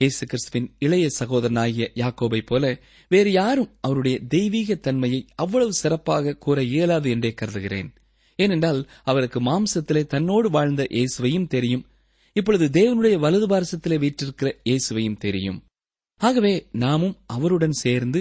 இயேசு 0.00 0.24
கிறிஸ்துவின் 0.26 0.68
இளைய 0.78 1.06
சகோதரனாகிய 1.18 1.84
யாக்கோபை 1.94 2.40
போல 2.46 2.64
வேறு 3.10 3.30
யாரும் 3.32 3.70
அவருடைய 3.80 4.18
தெய்வீக 4.26 4.74
தன்மையை 4.74 5.20
அவ்வளவு 5.34 5.72
சிறப்பாக 5.72 6.36
கூற 6.44 6.58
இயலாது 6.62 7.10
என்றே 7.10 7.30
கருதுகிறேன். 7.34 7.88
ஏனென்றால் 8.38 8.80
அவருக்கு 9.02 9.40
மாம்சத்திலே 9.40 10.02
தன்னோடு 10.06 10.50
வாழ்ந்த 10.50 10.82
இயேசுவையும் 10.90 11.46
தெரியும். 11.46 11.86
இப்பொழுது 12.38 12.66
தேவனுடைய 12.78 13.16
வலது 13.18 13.46
பாரசத்திலே 13.46 13.96
வீற்றிருக்கிற 14.02 14.48
இயேசுவையும் 14.64 15.18
தெரியும் 15.18 15.58
ஆகவே 16.20 16.52
நாமும் 16.82 17.16
அவருடன் 17.26 17.76
சேர்ந்து 17.84 18.20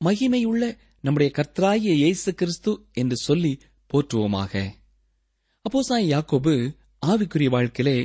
மகிமையுள்ள 0.00 0.64
நம்முடைய 1.04 1.28
கர்த்தராகிய 1.36 1.92
இயேசு 1.94 2.30
கிறிஸ்து 2.34 2.72
என்று 2.92 3.16
சொல்லி 3.16 3.52
போற்றுவோமாக. 3.90 4.52
அப்போசாய் 5.64 6.10
யாக்கோபு 6.12 6.52
ஆவிக்குரிய 7.06 7.48
வாழ்க்கையிலே 7.48 7.96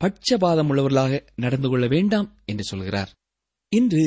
பட்சபாதம் 0.00 0.70
உள்ளவர்களாக 0.70 1.20
நடந்து 1.34 1.68
கொள்ள 1.68 1.86
வேண்டாம் 1.86 2.28
என்று 2.44 2.64
சொல்கிறார். 2.64 3.10
இன்று 3.72 4.04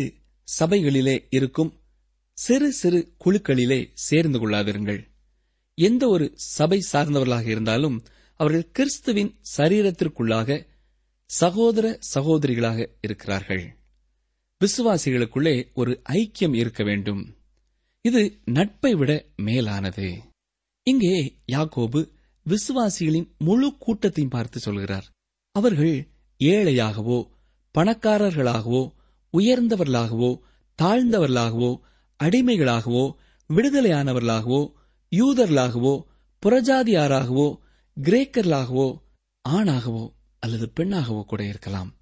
சபைகளிலே 0.48 1.16
இருக்கும் 1.30 1.72
சிறு 2.38 2.70
சிறு 2.72 3.00
குழுக்களிலே 3.26 3.80
சேர்ந்து 4.08 4.40
கொள்ளாதிருங்கள். 4.40 5.02
எந்த 5.78 6.04
ஒரு 6.08 6.26
சபை 6.56 6.80
சார்ந்தவர்களாக 6.92 7.48
இருந்தாலும் 7.48 7.98
அவர்கள் 8.40 8.72
கிறிஸ்துவின் 8.72 9.32
சரீரத்திற்குள்ளாக 9.58 10.60
சகோதர 11.39 12.00
சகோதரிகளாக 12.13 12.88
இருக்கிறார்கள். 13.02 13.78
விசுவாசிகளுக்குள்ளே 14.62 15.74
ஒரு 15.74 16.02
ஐக்கியம் 16.10 16.56
இருக்க 16.56 16.84
வேண்டும். 16.84 17.36
இது 18.02 18.41
நட்பை 18.46 18.96
விட 18.96 19.26
மேலானது. 19.36 20.22
இங்கே 20.84 21.38
யாக்கோபு 21.52 22.12
விசுவாசிகளின் 22.46 23.28
முழு 23.38 23.78
கூட்டத்தையும் 23.78 24.32
பார்த்து 24.32 24.60
சொல்கிறார். 24.60 25.08
அவர்கள் 25.52 26.08
ஏழையாகவோ 26.39 27.30
பணக்காரர்களாகவோ 27.78 28.91
உயர்ந்தவர்களாகவோ 29.38 30.39
தாழ்ந்தவர்களாகவோ 30.82 31.80
அடிமைகளாகவோ 32.24 33.15
விடுதலையானவர்களாகவோ 33.50 34.62
யூதர்களாகவோ 35.12 35.94
புறஜாதியாராகவோ 36.44 37.48
கிரேக்கர்களாகவோ 37.98 38.88
ஆணாகவோ 39.50 40.06
அல்லது 40.42 40.72
பெண்ணாகவோ 40.76 41.24
கூட 41.24 41.44
இருக்கலாம். 41.44 41.96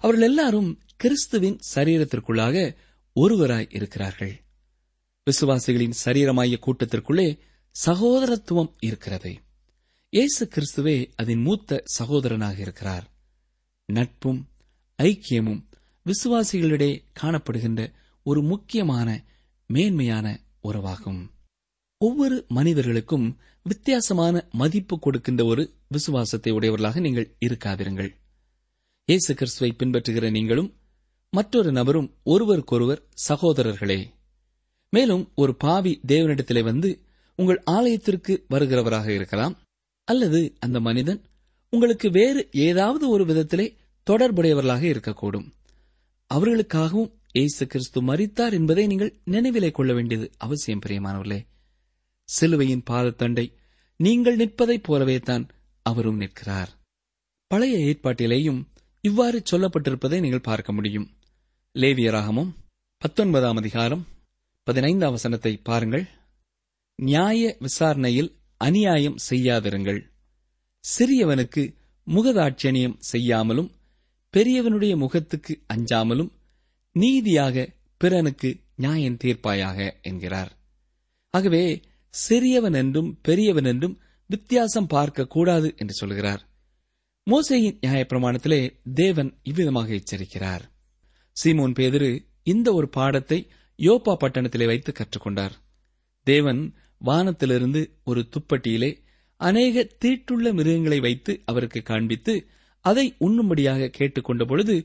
அவர்கள் 0.00 0.28
எல்லாரும் 0.28 0.80
கிறிஸ்துவின் 0.96 1.60
சரீரத்திற்குள்ளாக 1.74 2.74
ஒருவராய் 3.20 3.66
இருக்கிறார்கள். 3.70 4.44
விசுவாசிகளின் 5.30 5.92
சரீரமாய 6.04 6.58
கூட்டத்திற்குள்ளே 6.66 7.38
சகோதரத்துவம் 7.86 8.72
இருக்கிறது. 8.80 9.40
இயேசு 10.10 10.48
கிறிஸ்துவே 10.48 11.12
அதன் 11.16 11.42
மூத்த 11.42 11.82
சகோதரனாக 11.98 12.58
இருக்கிறார். 12.58 13.06
நட்பும் 13.84 14.48
ஐக்கியமும் 15.02 15.62
விசுவாசிகளிடையே 16.06 17.04
காணப்படுகின்ற 17.20 17.92
ஒரு 18.22 18.42
முக்கியமான 18.42 19.24
மேன்மையான 19.66 20.40
உறவாகும். 20.60 21.30
ஒவ்வொரு 22.00 22.44
மனிதர்களுக்கும் 22.48 23.38
வித்தியாசமான 23.62 24.48
மதிப்பு 24.52 24.98
கொடுக்கின்ற 24.98 25.44
ஒரு 25.44 25.74
விசுவாசத்தை 25.88 26.52
உடையவர்களாக 26.52 27.00
நீங்கள் 27.00 27.36
இருக்காதிருங்கள். 27.46 28.10
இயேசு 29.04 29.34
கிறிஸ்துவை 29.34 29.76
பின்பற்றுகிற 29.78 30.30
நீங்களும் 30.30 30.76
மற்றொரு 31.30 31.72
நபரும் 31.72 32.14
ஒருவருக்கொருவர் 32.24 33.02
சகோதரர்களே. 33.28 34.10
மேலும் 34.90 35.32
ஒரு 35.34 35.54
பாவி 35.54 36.00
தேவனிடத்திலே 36.06 36.62
வந்து 36.62 37.02
உங்கள் 37.34 37.62
ஆலயத்திற்கு 37.64 38.44
வருகிறவராக 38.50 39.08
இருக்கலாம் 39.08 39.58
அல்லது 40.04 40.54
அந்த 40.58 40.80
மனிதன் 40.80 41.20
உங்களுக்கு 41.70 42.10
வேறு 42.10 42.48
ஏதாவது 42.52 43.08
ஒரு 43.08 43.24
விதத்திலே 43.24 43.76
தொடர்புடையவர்களாக 44.06 44.84
இருக்கக்கூடும். 44.92 45.46
அவர்களுக்காகவும் 46.30 47.12
இயேசு 47.32 47.66
கிறிஸ்து 47.66 48.02
மறித்தார் 48.02 48.52
என்பதை 48.52 48.86
நீங்கள் 48.86 49.16
நினைவிலே 49.30 49.70
கொள்ள 49.70 49.92
வேண்டியது 49.92 50.30
அவசியம் 50.36 50.80
பிரியமானவர்களே. 50.86 51.47
சிலுவையின் 52.28 52.82
பாதத்தண்டை. 52.90 53.52
நீங்கள் 53.96 54.36
நிற்பதைப் 54.36 54.82
போலவே 54.82 55.18
தான் 55.18 55.48
அவரும் 55.82 56.16
நிற்கிறார். 56.16 56.70
பழைய 57.46 57.78
ஏற்பாட்டிலேயும் 57.78 58.60
இவ்வாறு 59.00 59.42
சொல்லப்பட்டிருப்பதை 59.50 60.20
நீங்கள் 60.20 60.40
பார்க்க 60.40 60.72
முடியும். 60.72 61.08
லேவியராகமும் 61.74 62.50
பத்தொன்பதாம் 63.02 63.56
அதிகாரம் 63.56 64.06
பதினைந்தாம் 64.62 65.10
வசனத்தை 65.10 65.56
பாருங்கள். 65.56 66.06
நியாய 66.94 67.56
விசாரணையில் 67.58 68.30
அநியாயம் 68.56 69.18
செய்யாதிருங்கள். 69.30 70.00
சிறியவனுக்கு 70.84 71.62
முகதாட்சணியம் 72.06 72.96
செய்யாமலும் 72.98 73.70
பெரியவனுடைய 74.34 74.96
முகத்துக்கு 74.96 75.62
அஞ்சாமலும் 75.74 76.32
நீதியாக 76.92 77.74
பிறனுக்கு 78.00 78.50
நியாயம் 78.74 79.20
தீர்ப்பாயாக 79.24 79.78
என்கிறார். 80.02 80.52
ஆகவே 81.34 81.80
சிறியவன் 82.14 82.76
என்றும் 82.76 83.10
பெரியவன் 83.22 83.64
என்றும் 83.64 83.96
வித்தியாசம் 84.30 84.86
பார்க்க 84.86 85.26
கூடாது 85.26 85.68
என்று 85.76 85.94
சொல்கிறார். 85.94 86.42
மோசையின் 87.26 87.78
நியாயப்பிரமாணத்திலே 87.80 88.60
தேவன் 88.94 89.30
இவ்விதமாக 89.42 89.88
எச்சரிக்கிறார். 89.92 90.64
சீமோன் 91.36 91.74
பேதிரு 91.78 92.10
இந்த 92.42 92.68
ஒரு 92.72 92.88
பாடத்தை 92.88 93.38
யோப்பா 93.78 94.14
பட்டணத்திலே 94.20 94.66
வைத்து 94.66 94.92
கற்றுக்கொண்டார். 94.92 95.54
தேவன் 96.26 96.62
வானத்திலிருந்து 97.00 97.80
ஒரு 98.04 98.22
துப்பட்டியிலே 98.34 98.90
அநேக 99.40 99.84
தீட்டுள்ள 99.98 100.46
மிருகங்களை 100.52 100.98
வைத்து 101.00 101.32
அவருக்கு 101.44 101.82
காண்பித்து 101.82 102.34
அதை 102.84 103.04
உண்ணும்படியாக 103.18 103.90
கேட்டுக்கொண்ட 103.98 104.42
பொழுது 104.44 104.76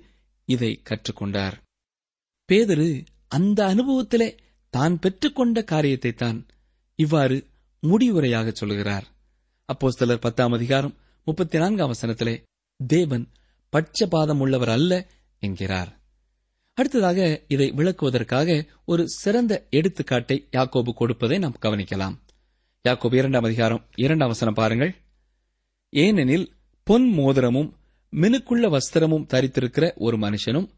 இதை 0.48 0.72
கற்றுக்கொண்டார். 0.90 1.56
பேதரு 2.50 2.90
அந்த 3.28 3.60
அனுபவத்திலே 3.66 4.30
தான் 4.74 4.96
பெற்றுக்கொண்ட 5.00 5.64
காரியத்தை 5.64 6.12
தான் 6.14 6.40
இவ்வாறு 6.96 7.48
முடிவுரையாக 7.84 8.52
சொல்லுகிறார். 8.52 9.06
சிலர் 9.88 10.20
பத்தாம் 10.20 10.52
அதிகாரம் 10.52 10.96
முப்பத்தி 11.26 11.58
நான்காம் 11.58 11.92
வசனத்திலே 11.92 12.44
தேவன் 12.78 13.30
பட்சபாதம் 13.74 14.38
உள்ளவர் 14.38 14.70
அல்ல 14.70 15.08
என்கிறார். 15.40 16.02
அடுத்ததாக 16.74 17.44
இதை 17.48 17.72
விளக்குவதற்காக 17.72 18.66
ஒரு 18.86 19.10
சிறந்த 19.10 19.68
எடுத்துக்காட்டை 19.72 20.38
யாக்கோபு 20.52 20.94
கொடுப்பதை 20.94 21.38
நாம் 21.38 21.58
கவனிக்கலாம். 21.62 22.16
யாக்கோபு 22.90 23.16
இரண்டாம் 23.16 23.44
அதிகாரம் 23.44 23.86
இரண்டாம் 23.96 24.28
வசனம் 24.28 24.54
பாருங்கள். 24.54 24.96
ஏனெனில் 25.90 26.54
பொன் 26.84 27.08
மோதிரமும் 27.18 27.74
மினுக்குள்ள 28.14 28.66
வஸ்திரமும் 28.76 29.28
தரித்திருக்கிற 29.34 29.94
ஒரு 29.96 30.18
மனுஷனும் 30.18 30.70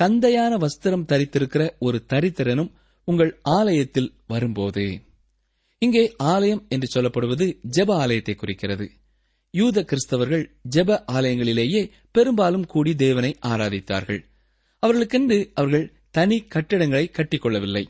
கந்தையான 0.00 0.52
வஸ்திரம் 0.58 1.08
தரித்திருக்கிற 1.12 1.70
ஒரு 1.78 2.04
தரித்திரனும் 2.08 2.72
உங்கள் 3.04 3.40
ஆலயத்தில் 3.42 4.14
வரும்போது 4.26 4.84
இங்கே 5.82 6.14
ஆலயம் 6.16 6.66
என்று 6.68 6.88
சொல்லப்படுவது 6.94 7.46
ஜெப 7.70 7.94
ஆலயத்தை 7.96 8.34
குறிக்கிறது. 8.34 8.90
யூத 9.50 9.84
கிறிஸ்தவர்கள் 9.84 10.44
ஜெப 10.70 11.04
ஆலயங்களிலேயே 11.12 11.90
பெரும்பாலும் 12.12 12.66
கூடி 12.66 12.94
தேவனை 12.94 13.36
ஆராதித்தார்கள். 13.46 14.20
அவர்களுக்கென்று 14.82 15.50
அவர்கள் 15.54 15.92
தனி 16.10 16.38
கட்டிடங்களை 16.48 17.10
கட்டிக்கொள்ளவில்லை. 17.12 17.84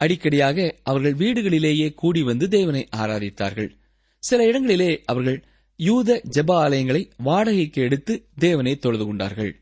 அடிக்கடியாக 0.00 0.74
அவர்கள் 0.82 1.14
வீடுகளிலேயே 1.14 1.94
கூடி 1.94 2.22
வந்து 2.22 2.48
தேவனை 2.48 2.88
ஆராதித்தார்கள். 2.96 3.70
சில 4.18 4.46
இடங்களிலே 4.46 5.02
அவர்கள் 5.06 5.44
யூத 5.76 6.20
ஜெப 6.30 6.68
ஆலயங்களை 6.68 7.10
வாடகைக்கு 7.16 7.82
எடுத்து 7.82 8.28
தேவனை 8.38 8.76
தொழுது 8.76 9.04
கொண்டார்கள். 9.04 9.52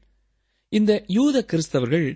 இந்த 0.73 1.05
யூத 1.09 1.45
கிறிஸ்தவர்கள் 1.53 2.07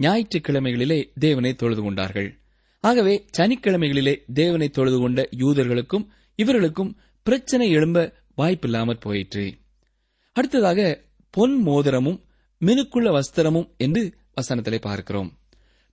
ஞாயிற்றுக்கிழமைகளிலே 0.00 1.10
தேவனை 1.18 1.54
தொழுது 1.54 1.82
கொண்டார்கள். 1.82 2.41
ஆகவே 2.84 3.14
சனிக்கிழமைகளிலே 3.38 4.14
தேவனை 4.34 4.68
தொழுது 4.68 4.98
கொண்ட 5.00 5.28
யூதர்களுக்கும் 5.36 6.06
இவர்களுக்கும் 6.38 6.96
பிரச்சனை 7.26 7.70
எழும்ப 7.70 7.98
வாய்ப்பில்லாமற் 8.36 9.00
போயிற்று. 9.00 9.44
அடுத்ததாக 10.36 10.80
பொன் 11.30 11.56
மோதிரமும் 11.66 12.18
மினுக்குள்ள 12.60 13.08
வஸ்திரமும் 13.16 13.68
என்று 13.76 14.02
வசனத்திலே 14.36 14.80
பார்க்கிறோம். 14.80 15.30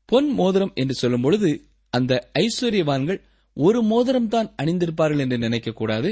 பொன் 0.05 0.29
மோதிரம் 0.33 0.71
என்று 0.75 0.93
சொல்லும் 0.93 1.21
பொழுது 1.21 1.49
அந்த 1.93 2.13
ஐஸ்வர்யவான்கள் 2.39 3.19
ஒரு 3.57 3.79
மோதிரம் 3.83 4.27
தான் 4.27 4.49
அணிந்திருப்பார்கள் 4.61 5.19
என்று 5.19 5.37
நினைக்கக்கூடாது 5.37 6.09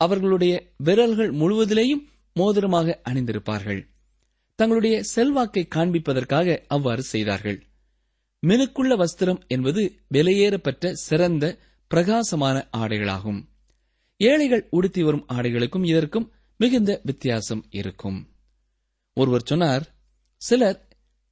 அவர்களுடைய 0.00 0.54
விரல்கள் 0.76 1.32
முழுவதிலேயும் 1.32 2.02
மோதிரமாக 2.36 3.00
அணிந்திருப்பார்கள். 3.10 3.80
தங்களுடைய 4.58 4.96
செல்வாக்கை 5.02 5.62
காண்பிப்பதற்காக 5.74 6.56
அவ்வாறு 6.68 7.02
செய்தார்கள். 7.02 7.58
மினுக்குள்ள 8.44 8.96
வஸ்திரம் 8.96 9.46
என்பது 9.46 10.00
விலையேறப்பட்ட 10.14 10.92
சிறந்த 10.92 11.58
பிரகாசமான 11.88 12.68
ஆடைகளாகும். 12.76 13.44
ஏழைகள் 14.16 14.66
உடுத்தி 14.70 15.02
வரும் 15.02 15.26
ஆடைகளுக்கும் 15.28 15.86
இதற்கும் 15.86 16.32
மிகுந்த 16.56 17.00
வித்தியாசம் 17.04 17.66
இருக்கும். 17.70 18.28
ஒருவர் 19.14 19.42
சொன்னார் 19.44 19.94
சிலர் 20.36 20.88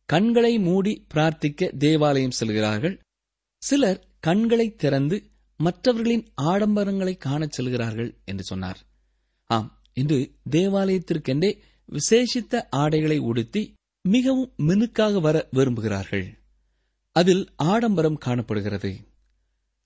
கண்களை 0.06 0.58
மூடி 0.58 1.06
பிரார்த்திக்க 1.14 1.76
தேவாலயம் 1.76 2.30
செல்கிறார்கள். 2.30 3.00
சிலர் 3.58 4.06
கண்களை 4.20 4.74
திறந்து 4.74 5.30
மற்றவர்களின் 5.56 6.26
ஆடம்பரங்களை 6.42 7.16
காணச் 7.16 7.52
செல்கிறார்கள் 7.52 8.16
என்று 8.24 8.42
சொன்னார். 8.42 8.78
ஆம் 9.46 9.82
இன்று 9.92 10.34
தேவாலயத்திற்கென்றே 10.50 11.58
விசேஷித்த 11.88 12.66
ஆடைகளை 12.70 13.18
உடுத்தி 13.18 13.74
மிகவும் 14.02 14.52
மினுக்காக 14.58 15.20
வர 15.20 15.48
விரும்புகிறார்கள். 15.52 16.40
அதில் 17.12 17.48
ஆடம்பரம் 17.56 18.18
காணப்படுகிறது. 18.18 18.98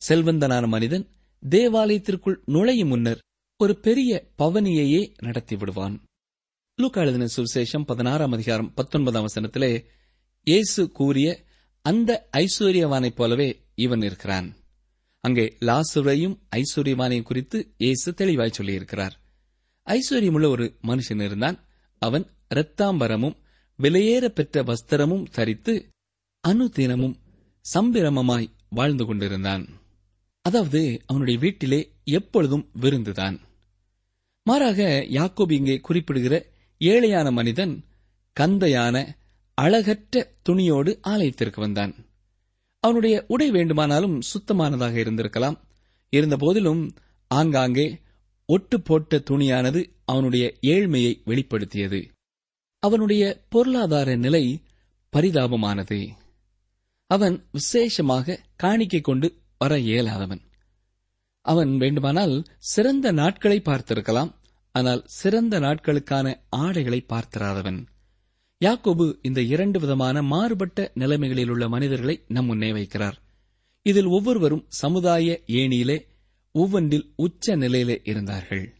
செல்வந்தனான 0.08 0.68
மனிதன் 0.68 1.08
தேவாலயத்திற்குள் 1.48 2.42
நுழையும் 2.44 2.88
முன்னர் 2.88 3.18
ஒரு 3.56 3.78
பெரிய 3.78 4.28
பவனியையே 4.38 5.14
நடத்தி 5.22 5.56
விடுவான் 5.56 6.02
லூக்கா 6.74 7.00
எழுதின 7.00 7.26
சுவிசேஷம் 7.36 7.84
பதினாறாம் 7.86 8.32
அதிகாரம் 8.32 8.74
பத்தொன்பதாம் 8.74 9.26
வசனத்திலே 9.26 9.84
இயேசு 10.42 10.90
கூறிய 10.90 11.44
அந்த 11.82 12.28
ஐஸ்வர்யவானைப் 12.36 13.16
போலவே 13.16 13.64
இவன் 13.74 14.02
இருக்கிறான். 14.02 14.54
அங்கே 15.20 15.56
லாசுரையும் 15.60 16.36
ஐஸ்வர்யவானையும் 16.56 17.22
குறித்து 17.22 17.74
இயேசு 17.76 18.14
தெளிவாய் 18.14 18.52
சொல்லியிருக்கிறார். 18.58 19.10
ஐஸ்வர்யமுள்ள 19.86 20.46
ஒரு 20.46 20.76
மனுஷன் 20.82 21.24
இருந்தான். 21.24 21.58
அவன் 21.98 22.26
இரத்தாம்பரமும் 22.54 23.36
விலையேற 23.82 24.28
பெற்ற 24.28 24.64
வஸ்திரமும் 24.64 25.26
தரித்து 25.30 25.90
அனுதினமும் 26.48 27.16
சம்பிரமமாய் 27.74 28.50
வாழ்ந்து 28.68 29.04
கொண்டிருந்தான். 29.06 29.68
அதாவது 30.40 31.02
அவனுடைய 31.06 31.40
வீட்டிலே 31.40 31.92
எப்பொழுதும் 32.04 32.70
விருந்துதான். 32.80 33.40
மாறாக 34.42 35.06
யாக்கோபு 35.10 35.52
இங்கே 35.52 35.80
குறிப்பிடுகிற 35.80 36.46
ஏழையான 36.80 37.32
மனிதன் 37.32 37.84
கந்தையான 38.40 39.06
அழகற்ற 39.54 40.34
துணியோடு 40.48 40.98
ஆலயத்திற்கு 41.00 41.60
வந்தான். 41.60 41.94
அவனுடைய 42.80 43.24
உடை 43.28 43.50
வேண்டுமானாலும் 43.50 44.20
சுத்தமானதாக 44.20 44.94
இருந்திருக்கலாம். 45.02 45.56
இருந்தபோதிலும் 46.10 46.94
ஆங்காங்கே 47.28 48.00
ஒட்டு 48.46 48.80
போட்ட 48.80 49.22
துணியானது 49.30 49.80
அவனுடைய 50.04 50.54
ஏழ்மையை 50.62 51.12
வெளிப்படுத்தியது. 51.26 52.00
அவனுடைய 52.78 53.42
பொருளாதார 53.48 54.16
நிலை 54.16 54.60
பரிதாபமானது. 55.12 55.98
அவன் 57.10 57.36
விசேஷமாக 57.50 58.40
காணிக்கை 58.56 59.00
கொண்டு 59.00 59.28
வர 59.58 59.78
இயலாதவன். 59.78 60.42
அவன் 61.40 61.76
வேண்டுமானால் 61.76 62.46
சிறந்த 62.58 63.12
நாட்களை 63.12 63.62
பார்த்திருக்கலாம் 63.64 64.32
ஆனால் 64.72 65.02
சிறந்த 65.06 65.60
நாட்களுக்கான 65.60 66.34
ஆடைகளை 66.48 67.06
பார்த்திராதவன். 67.08 67.78
யாக்கோபு 68.64 69.18
இந்த 69.22 69.40
இரண்டு 69.42 69.80
விதமான 69.80 70.22
மாறுபட்ட 70.22 70.92
நிலைமைகளில் 70.94 71.48
உள்ள 71.48 71.68
மனிதர்களை 71.68 72.24
நம் 72.28 72.44
முன்னே 72.44 72.72
வைக்கிறார். 72.72 73.16
இதில் 73.82 74.06
ஒவ்வொருவரும் 74.06 74.66
சமுதாய 74.68 75.42
ஏணியிலே 75.46 75.98
ஒவ்வொன்றில் 76.54 77.12
உச்ச 77.16 77.56
நிலையிலே 77.56 78.00
இருந்தார்கள். 78.04 78.74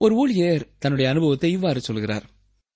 ஒரு 0.00 0.14
ஊழியர் 0.14 0.68
தன்னுடைய 0.78 1.10
அனுபவத்தை 1.10 1.52
இவ்வாறு 1.52 1.80
சொல்கிறார். 1.80 2.26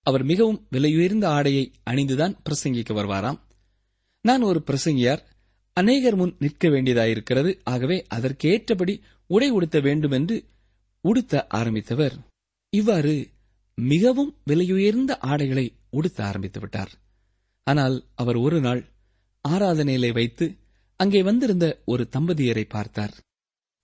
அவர் 0.03 0.25
மிகவும் 0.25 0.67
விலையுயர்ந்த 0.73 1.27
ஆடையை 1.27 1.73
அணிந்துதான் 1.91 2.37
பிரசங்கிக்க 2.45 2.93
வருவாராம். 2.95 3.41
நான் 4.25 4.43
ஒரு 4.43 4.65
பிரசங்கியார். 4.67 5.23
அநேகர் 5.73 6.17
முன் 6.17 6.37
நிற்க 6.39 6.69
வேண்டியதாயிருக்கிறது. 6.69 7.61
ஆகவே 7.65 8.07
அதற்கேற்றபடி 8.15 9.01
உடை 9.27 9.51
உடுத்த 9.51 9.81
வேண்டும் 9.81 10.11
என்று 10.11 10.37
உடுத்த 11.01 11.47
ஆரம்பித்தவர். 11.55 12.17
இவ்வாறு 12.71 13.15
மிகவும் 13.75 14.33
விலையுயர்ந்த 14.47 15.13
ஆடைகளை 15.19 15.67
உடுத்த 15.91 16.25
ஆரம்பித்து 16.25 16.61
விட்டார். 16.61 16.93
ஆனால் 17.67 17.97
அவர் 18.15 18.37
ஒரு 18.37 18.61
நாள் 18.61 18.83
ஆராதனையிலே 19.49 20.13
வைத்து 20.13 20.47
அங்கே 20.97 21.23
வந்திருந்த 21.23 21.83
ஒரு 21.85 22.09
தம்பதியரை 22.13 22.65
பார்த்தார். 22.69 23.15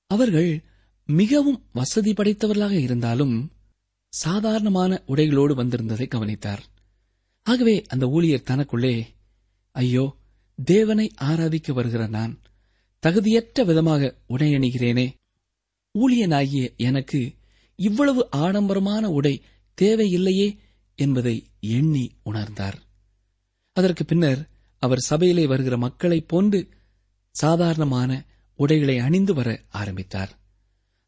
அவர்கள் 0.07 0.65
மிகவும் 1.09 1.61
வசதி 1.73 2.13
படைத்தவர்களாக 2.13 2.75
இருந்தாலும் 2.81 3.53
சாதாரணமான 4.09 5.03
உடைகளோடு 5.07 5.55
வந்திருந்ததை 5.55 6.07
கவனித்தார். 6.09 6.63
ஆகவே 7.43 7.85
அந்த 7.89 8.07
ஊழியர் 8.07 8.49
தனக்குள்ளே 8.51 8.95
ஐயோ 9.75 10.17
தேவனை 10.65 11.13
ஆராதிக்க 11.21 11.73
வருகிற 11.73 12.07
நான் 12.07 12.39
தகுதியற்ற 13.03 13.65
விதமாக 13.65 14.17
உடையணிகிறேனே 14.29 15.13
ஊழியனாகிய 15.99 16.77
எனக்கு 16.77 17.35
இவ்வளவு 17.77 18.29
ஆடம்பரமான 18.31 19.11
உடை 19.11 19.43
தேவையில்லையே 19.81 20.57
என்பதை 20.97 21.47
எண்ணி 21.61 22.13
உணர்ந்தார். 22.25 22.75
அதற்கு 23.73 24.05
பின்னர் 24.05 24.49
அவர் 24.79 24.99
சபையிலே 24.99 25.47
வருகிற 25.47 25.77
மக்களைப் 25.77 26.29
போன்று 26.29 26.69
சாதாரணமான 27.31 28.25
உடைகளை 28.57 28.99
அணிந்து 28.99 29.35
வர 29.35 29.63
ஆரம்பித்தார். 29.69 30.39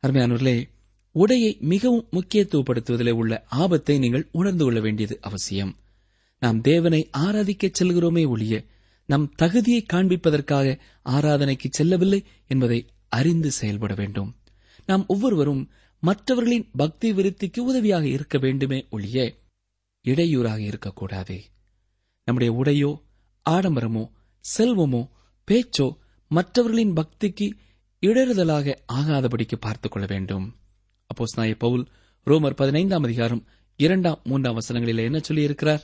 அருமையானவர்களே 0.06 0.68
உடையை 1.14 1.58
மிகவும் 1.58 2.08
முக்கியத்துவப்படுத்துவதிலே 2.10 3.10
உள்ள 3.10 3.44
ஆபத்தை 3.48 3.98
நீங்கள் 3.98 4.28
உணர்ந்து 4.32 4.64
கொள்ள 4.64 4.80
வேண்டியது 4.80 5.18
அவசியம். 5.20 5.76
நாம் 6.38 6.60
தேவனை 6.60 7.10
ஆராதிக்கச் 7.18 7.72
செல்கிறோமே 7.82 8.28
ஒழிய 8.28 8.64
நம் 9.08 9.32
தகுதியை 9.34 9.86
காண்பிப்பதற்காக 9.92 10.78
ஆராதனைக்கு 11.04 11.64
செல்லவில்லை 11.70 12.24
என்பதை 12.46 12.86
அறிந்து 13.08 13.50
செயல்பட 13.50 13.94
வேண்டும். 13.94 14.36
நாம் 14.86 15.04
ஒவ்வொருவரும் 15.06 15.70
மற்றவர்களின் 16.00 16.68
பக்தி 16.76 17.12
விருத்திக்கு 17.12 17.58
உதவியாக 17.58 18.06
இருக்க 18.06 18.38
வேண்டுமே 18.38 18.86
ஒழிய 18.90 19.34
இடையூறாக 20.02 20.60
இருக்கக்கூடாது. 20.60 21.42
நம்முடைய 22.24 22.52
உடையோ 22.54 23.02
ஆடம்பரமோ 23.50 24.10
செல்வமோ 24.58 25.08
பேச்சோ 25.50 25.96
மற்றவர்களின் 26.28 26.92
பக்திக்கு 26.92 27.52
இடறுதலாக 28.00 28.76
ஆகாதபடிக்கு 28.92 29.56
பார்த்துக் 29.60 29.92
கொள்ள 29.92 30.06
வேண்டும். 30.08 30.56
அப்போஸ் 31.06 31.36
நாய 31.36 31.54
பவுல் 31.54 31.88
ரோமர் 32.26 32.54
பதினைந்தாம் 32.54 33.02
அதிகாரம் 33.02 33.46
இரண்டாம் 33.76 34.20
மூன்றாம் 34.24 34.58
வசனங்களில் 34.60 34.98
என்ன 34.98 35.20
சொல்லியிருக்கிறார்? 35.28 35.82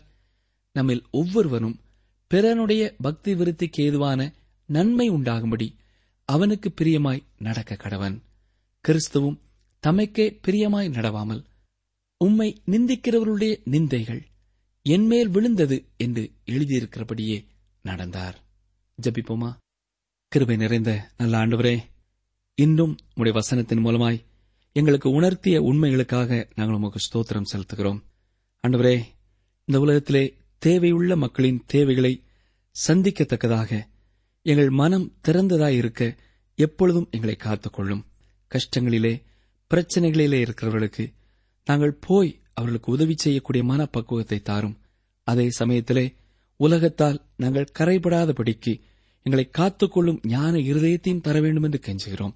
நம்மில் 0.73 1.05
ஒவ்வொருவரும் 1.11 1.81
பிறனுடைய 2.31 2.95
பக்தி 2.99 3.35
விருத்திக்கு 3.35 3.81
ஏதுவான 3.81 4.35
நன்மை 4.67 5.09
உண்டாகும்படி 5.09 5.77
அவனுக்கு 6.25 6.73
பிரியமாய் 6.81 7.23
நடக்க 7.39 7.75
கடவன். 7.75 8.21
கிறிஸ்துவும் 8.89 9.39
தமக்கே 9.87 10.39
பிரியமாய் 10.47 10.91
நடவாமல் 10.91 11.45
உம்மை 12.17 12.63
நிந்திக்கிறவர்களுடைய 12.67 13.61
நிந்தைகள் 13.71 14.23
என்மேல் 14.83 15.29
விழுந்தது 15.29 15.85
என்று 15.97 16.33
எழுதியிருக்கிறபடியே 16.47 17.45
நடந்தார். 17.83 18.43
ஜபிப்போமா? 19.03 19.57
கிருபை 20.29 20.57
நிறைந்த 20.57 21.11
நல்ல 21.17 21.47
ஆண்டவரே 21.47 21.79
இன்றும் 22.55 22.99
உடைய 23.15 23.41
வசனத்தின் 23.41 23.85
மூலமாய் 23.85 24.25
எங்களுக்கு 24.73 25.21
உணர்த்திய 25.21 25.61
உண்மைகளுக்காக 25.61 26.49
நாங்கள் 26.55 26.77
உமக்கு 26.77 26.99
ஸ்தோத்திரம் 26.99 27.51
செலுத்துகிறோம். 27.55 28.01
ஆண்டவரே 28.69 29.03
இந்த 29.65 29.81
உலகத்திலே 29.81 30.37
தேவையுள்ள 30.65 31.17
மக்களின் 31.17 31.63
தேவைகளை 31.67 32.23
சந்திக்கத்தக்கதாக 32.87 33.85
எங்கள் 34.43 34.71
மனம் 34.71 35.13
திறந்ததாய் 35.29 35.77
இருக்க 35.81 36.17
எப்பொழுதும் 36.55 37.09
எங்களை 37.11 37.37
காத்துக்கொள்ளும். 37.39 38.05
கஷ்டங்களிலே 38.51 39.23
பிரச்சனைகளிலே 39.71 40.39
இருக்கிறவர்களுக்கு 40.41 41.13
நாங்கள் 41.65 41.99
போய் 42.01 42.41
அவர்களுக்கு 42.55 42.93
உதவி 42.93 43.15
செய்யக்கூடிய 43.17 43.65
மனப்பக்குவத்தை 43.65 44.43
தாரும். 44.43 44.79
அதே 45.23 45.51
சமயத்திலே 45.51 46.15
உலகத்தால் 46.57 47.21
நாங்கள் 47.37 47.73
கரைபடாதபடிக்கு 47.79 48.81
எங்களை 49.23 49.51
காத்துக்கொள்ளும் 49.59 50.27
ஞான 50.29 50.57
இருதயத்தையும் 50.59 51.21
தர 51.21 51.41
வேண்டும் 51.41 51.63
என்று 51.63 51.81
கெஞ்சுகிறோம். 51.87 52.35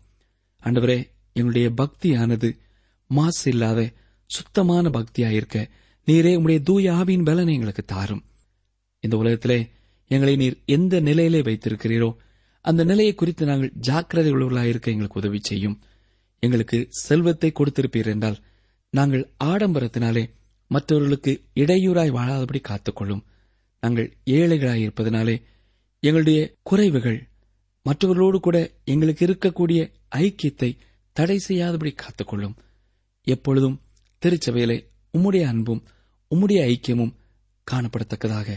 அண்டவரே 0.63 0.99
எங்களுடைய 1.33 1.69
பக்தியானது 1.77 2.59
மாசு 3.07 3.51
இல்லாத 3.51 3.91
சுத்தமான 4.27 4.89
பக்தியாயிருக்க 4.89 5.71
நீரே 6.09 6.31
உம்முடைய 6.37 6.63
தூய 6.63 6.93
ஆவியின் 6.93 7.25
பலனை 7.25 7.55
எங்களுக்கு 7.55 7.85
தாரும். 7.85 8.23
இந்த 9.01 9.17
உலகத்திலே 9.17 9.59
எங்களை 10.11 10.37
நீர் 10.37 10.57
எந்த 10.67 11.01
நிலையிலே 11.01 11.41
வைத்திருக்கிறீரோ 11.41 12.09
அந்த 12.65 12.85
நிலையை 12.85 13.15
குறித்து 13.15 13.47
நாங்கள் 13.47 13.73
ஜாக்கிரதை 13.75 14.31
உள்ளவர்களாயிருக்க 14.33 14.87
எங்களுக்கு 14.95 15.21
உதவி 15.21 15.39
செய்யும். 15.43 15.77
எங்களுக்கு 16.39 16.79
செல்வத்தை 16.91 17.53
கொடுத்திருப்பீர் 17.53 18.11
என்றால் 18.15 18.39
நாங்கள் 18.91 19.25
ஆடம்பரத்தினாலே 19.45 20.25
மற்றவர்களுக்கு 20.71 21.33
இடையூறாய் 21.55 22.15
வாழாதபடி 22.19 22.61
காத்துக்கொள்ளும். 22.69 23.23
நாங்கள் 23.81 24.09
ஏழைகளாய் 24.25 24.83
இருப்பதனாலே 24.85 25.37
எங்களுடைய 26.03 26.41
குறைவுகள் 26.71 27.21
மற்றவர்களோடு 27.87 28.41
கூட 28.41 28.57
எங்களுக்கு 28.85 29.23
இருக்கக்கூடிய 29.27 29.81
ஐக்கியத்தை 30.17 30.71
தடை 31.13 31.39
செய்யாதபடி 31.39 31.95
காத்துக்கொள்ளும். 31.95 32.57
எப்பொழுதும் 33.27 33.81
திருச்சபையிலே 34.23 34.79
உம்முடைய 35.15 35.45
அன்பும் 35.45 35.85
உம்முடைய 36.35 36.61
ஐக்கியமும் 36.63 37.13
காணப்படத்தக்கதாக 37.71 38.49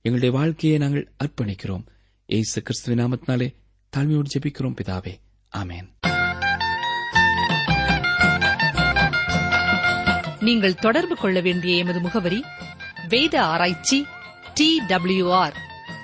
எங்களுடைய 0.00 0.30
வாழ்க்கையை 0.30 0.78
நாங்கள் 0.78 1.12
அர்ப்பணிக்கிறோம். 1.24 1.86
ஏசு 2.26 2.62
கிறிஸ்துவ 2.62 3.02
நாமத்தினாலே 3.02 3.54
தாழ்மையோடு 3.96 4.24
ஜெபிக்கிறோம் 4.38 4.76
பிதாவே. 4.80 5.14
ஆமேன். 5.56 5.88
நீங்கள் 10.40 10.74
தொடர்பு 10.74 11.16
கொள்ள 11.16 11.40
வேண்டிய 11.40 11.76
எமது 11.76 12.00
முகவரி 12.00 12.42
வேத 13.08 13.44
ஆராய்ச்சி 13.44 14.06
டி 14.54 14.80
டபிள்யூ 14.86 15.32
ஆர் 15.32 15.56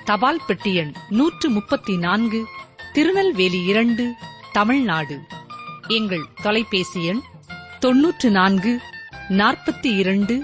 தபால் 0.05 0.41
பெட்டி 0.47 0.75
எண் 0.75 0.93
நூற்று 1.09 1.49
முப்பத்தி 1.49 1.97
நான்கு 1.97 2.45
திருநெல்வேலி 2.93 3.65
இரண்டு 3.65 4.13
தமிழ்நாடு. 4.51 5.19
எங்கள் 5.87 6.25
தொலைபேசி 6.43 7.05
எண் 7.05 7.21
தொன்னூற்று 7.79 8.31
நான்கு 8.31 8.79
நாற்பத்தி 9.29 9.97
இரண்டு 9.97 10.43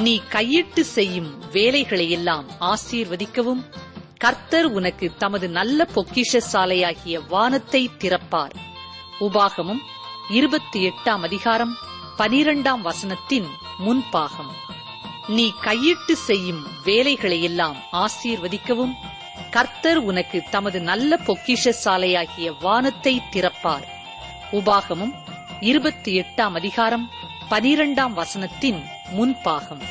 நீ 0.00 0.20
கையிட்டு 0.28 0.80
செய்யும் 0.80 1.50
வேலைகளை 1.52 2.10
எல்லாம் 2.10 2.46
ஆசீர்வதிக்கவும். 2.60 3.62
கர்த்தர் 4.16 4.64
உனக்கு 4.64 5.12
தமது 5.18 5.48
நல்ல 5.48 5.86
பொக்கிஷ 5.94 6.40
சாலையாகிய 6.52 7.26
வானத்தை 7.28 7.90
திறப்பார். 7.98 8.54
உபாகமும் 9.20 9.80
இருபத்தி 10.30 10.88
எட்டாம் 10.88 11.22
அதிகாரம் 11.22 11.76
பனிரெண்டாம் 12.18 12.80
வசனத்தின் 12.84 13.48
முன்பாகம் 13.78 14.52
நீ 15.28 15.52
கையிட்டு 15.60 16.16
செய்யும் 16.16 16.66
வேலைகளை 16.84 17.42
எல்லாம் 17.42 17.76
ஆசீர்வதிக்கவும். 17.92 18.94
கர்த்தர் 19.50 19.96
உனக்கு 19.96 20.42
தமது 20.50 20.80
நல்ல 20.80 21.18
பொக்கிஷ 21.26 21.72
சாலையாகிய 21.84 22.54
வானத்தை 22.60 23.20
திறப்பார். 23.30 23.84
உபாகமும் 24.52 25.12
இருபத்தி 25.60 26.20
எட்டாம் 26.20 26.54
அதிகாரம் 26.54 27.08
பனிரெண்டாம் 27.50 28.12
வசனத்தின் 28.12 28.82
முன்பாகம். 29.18 29.82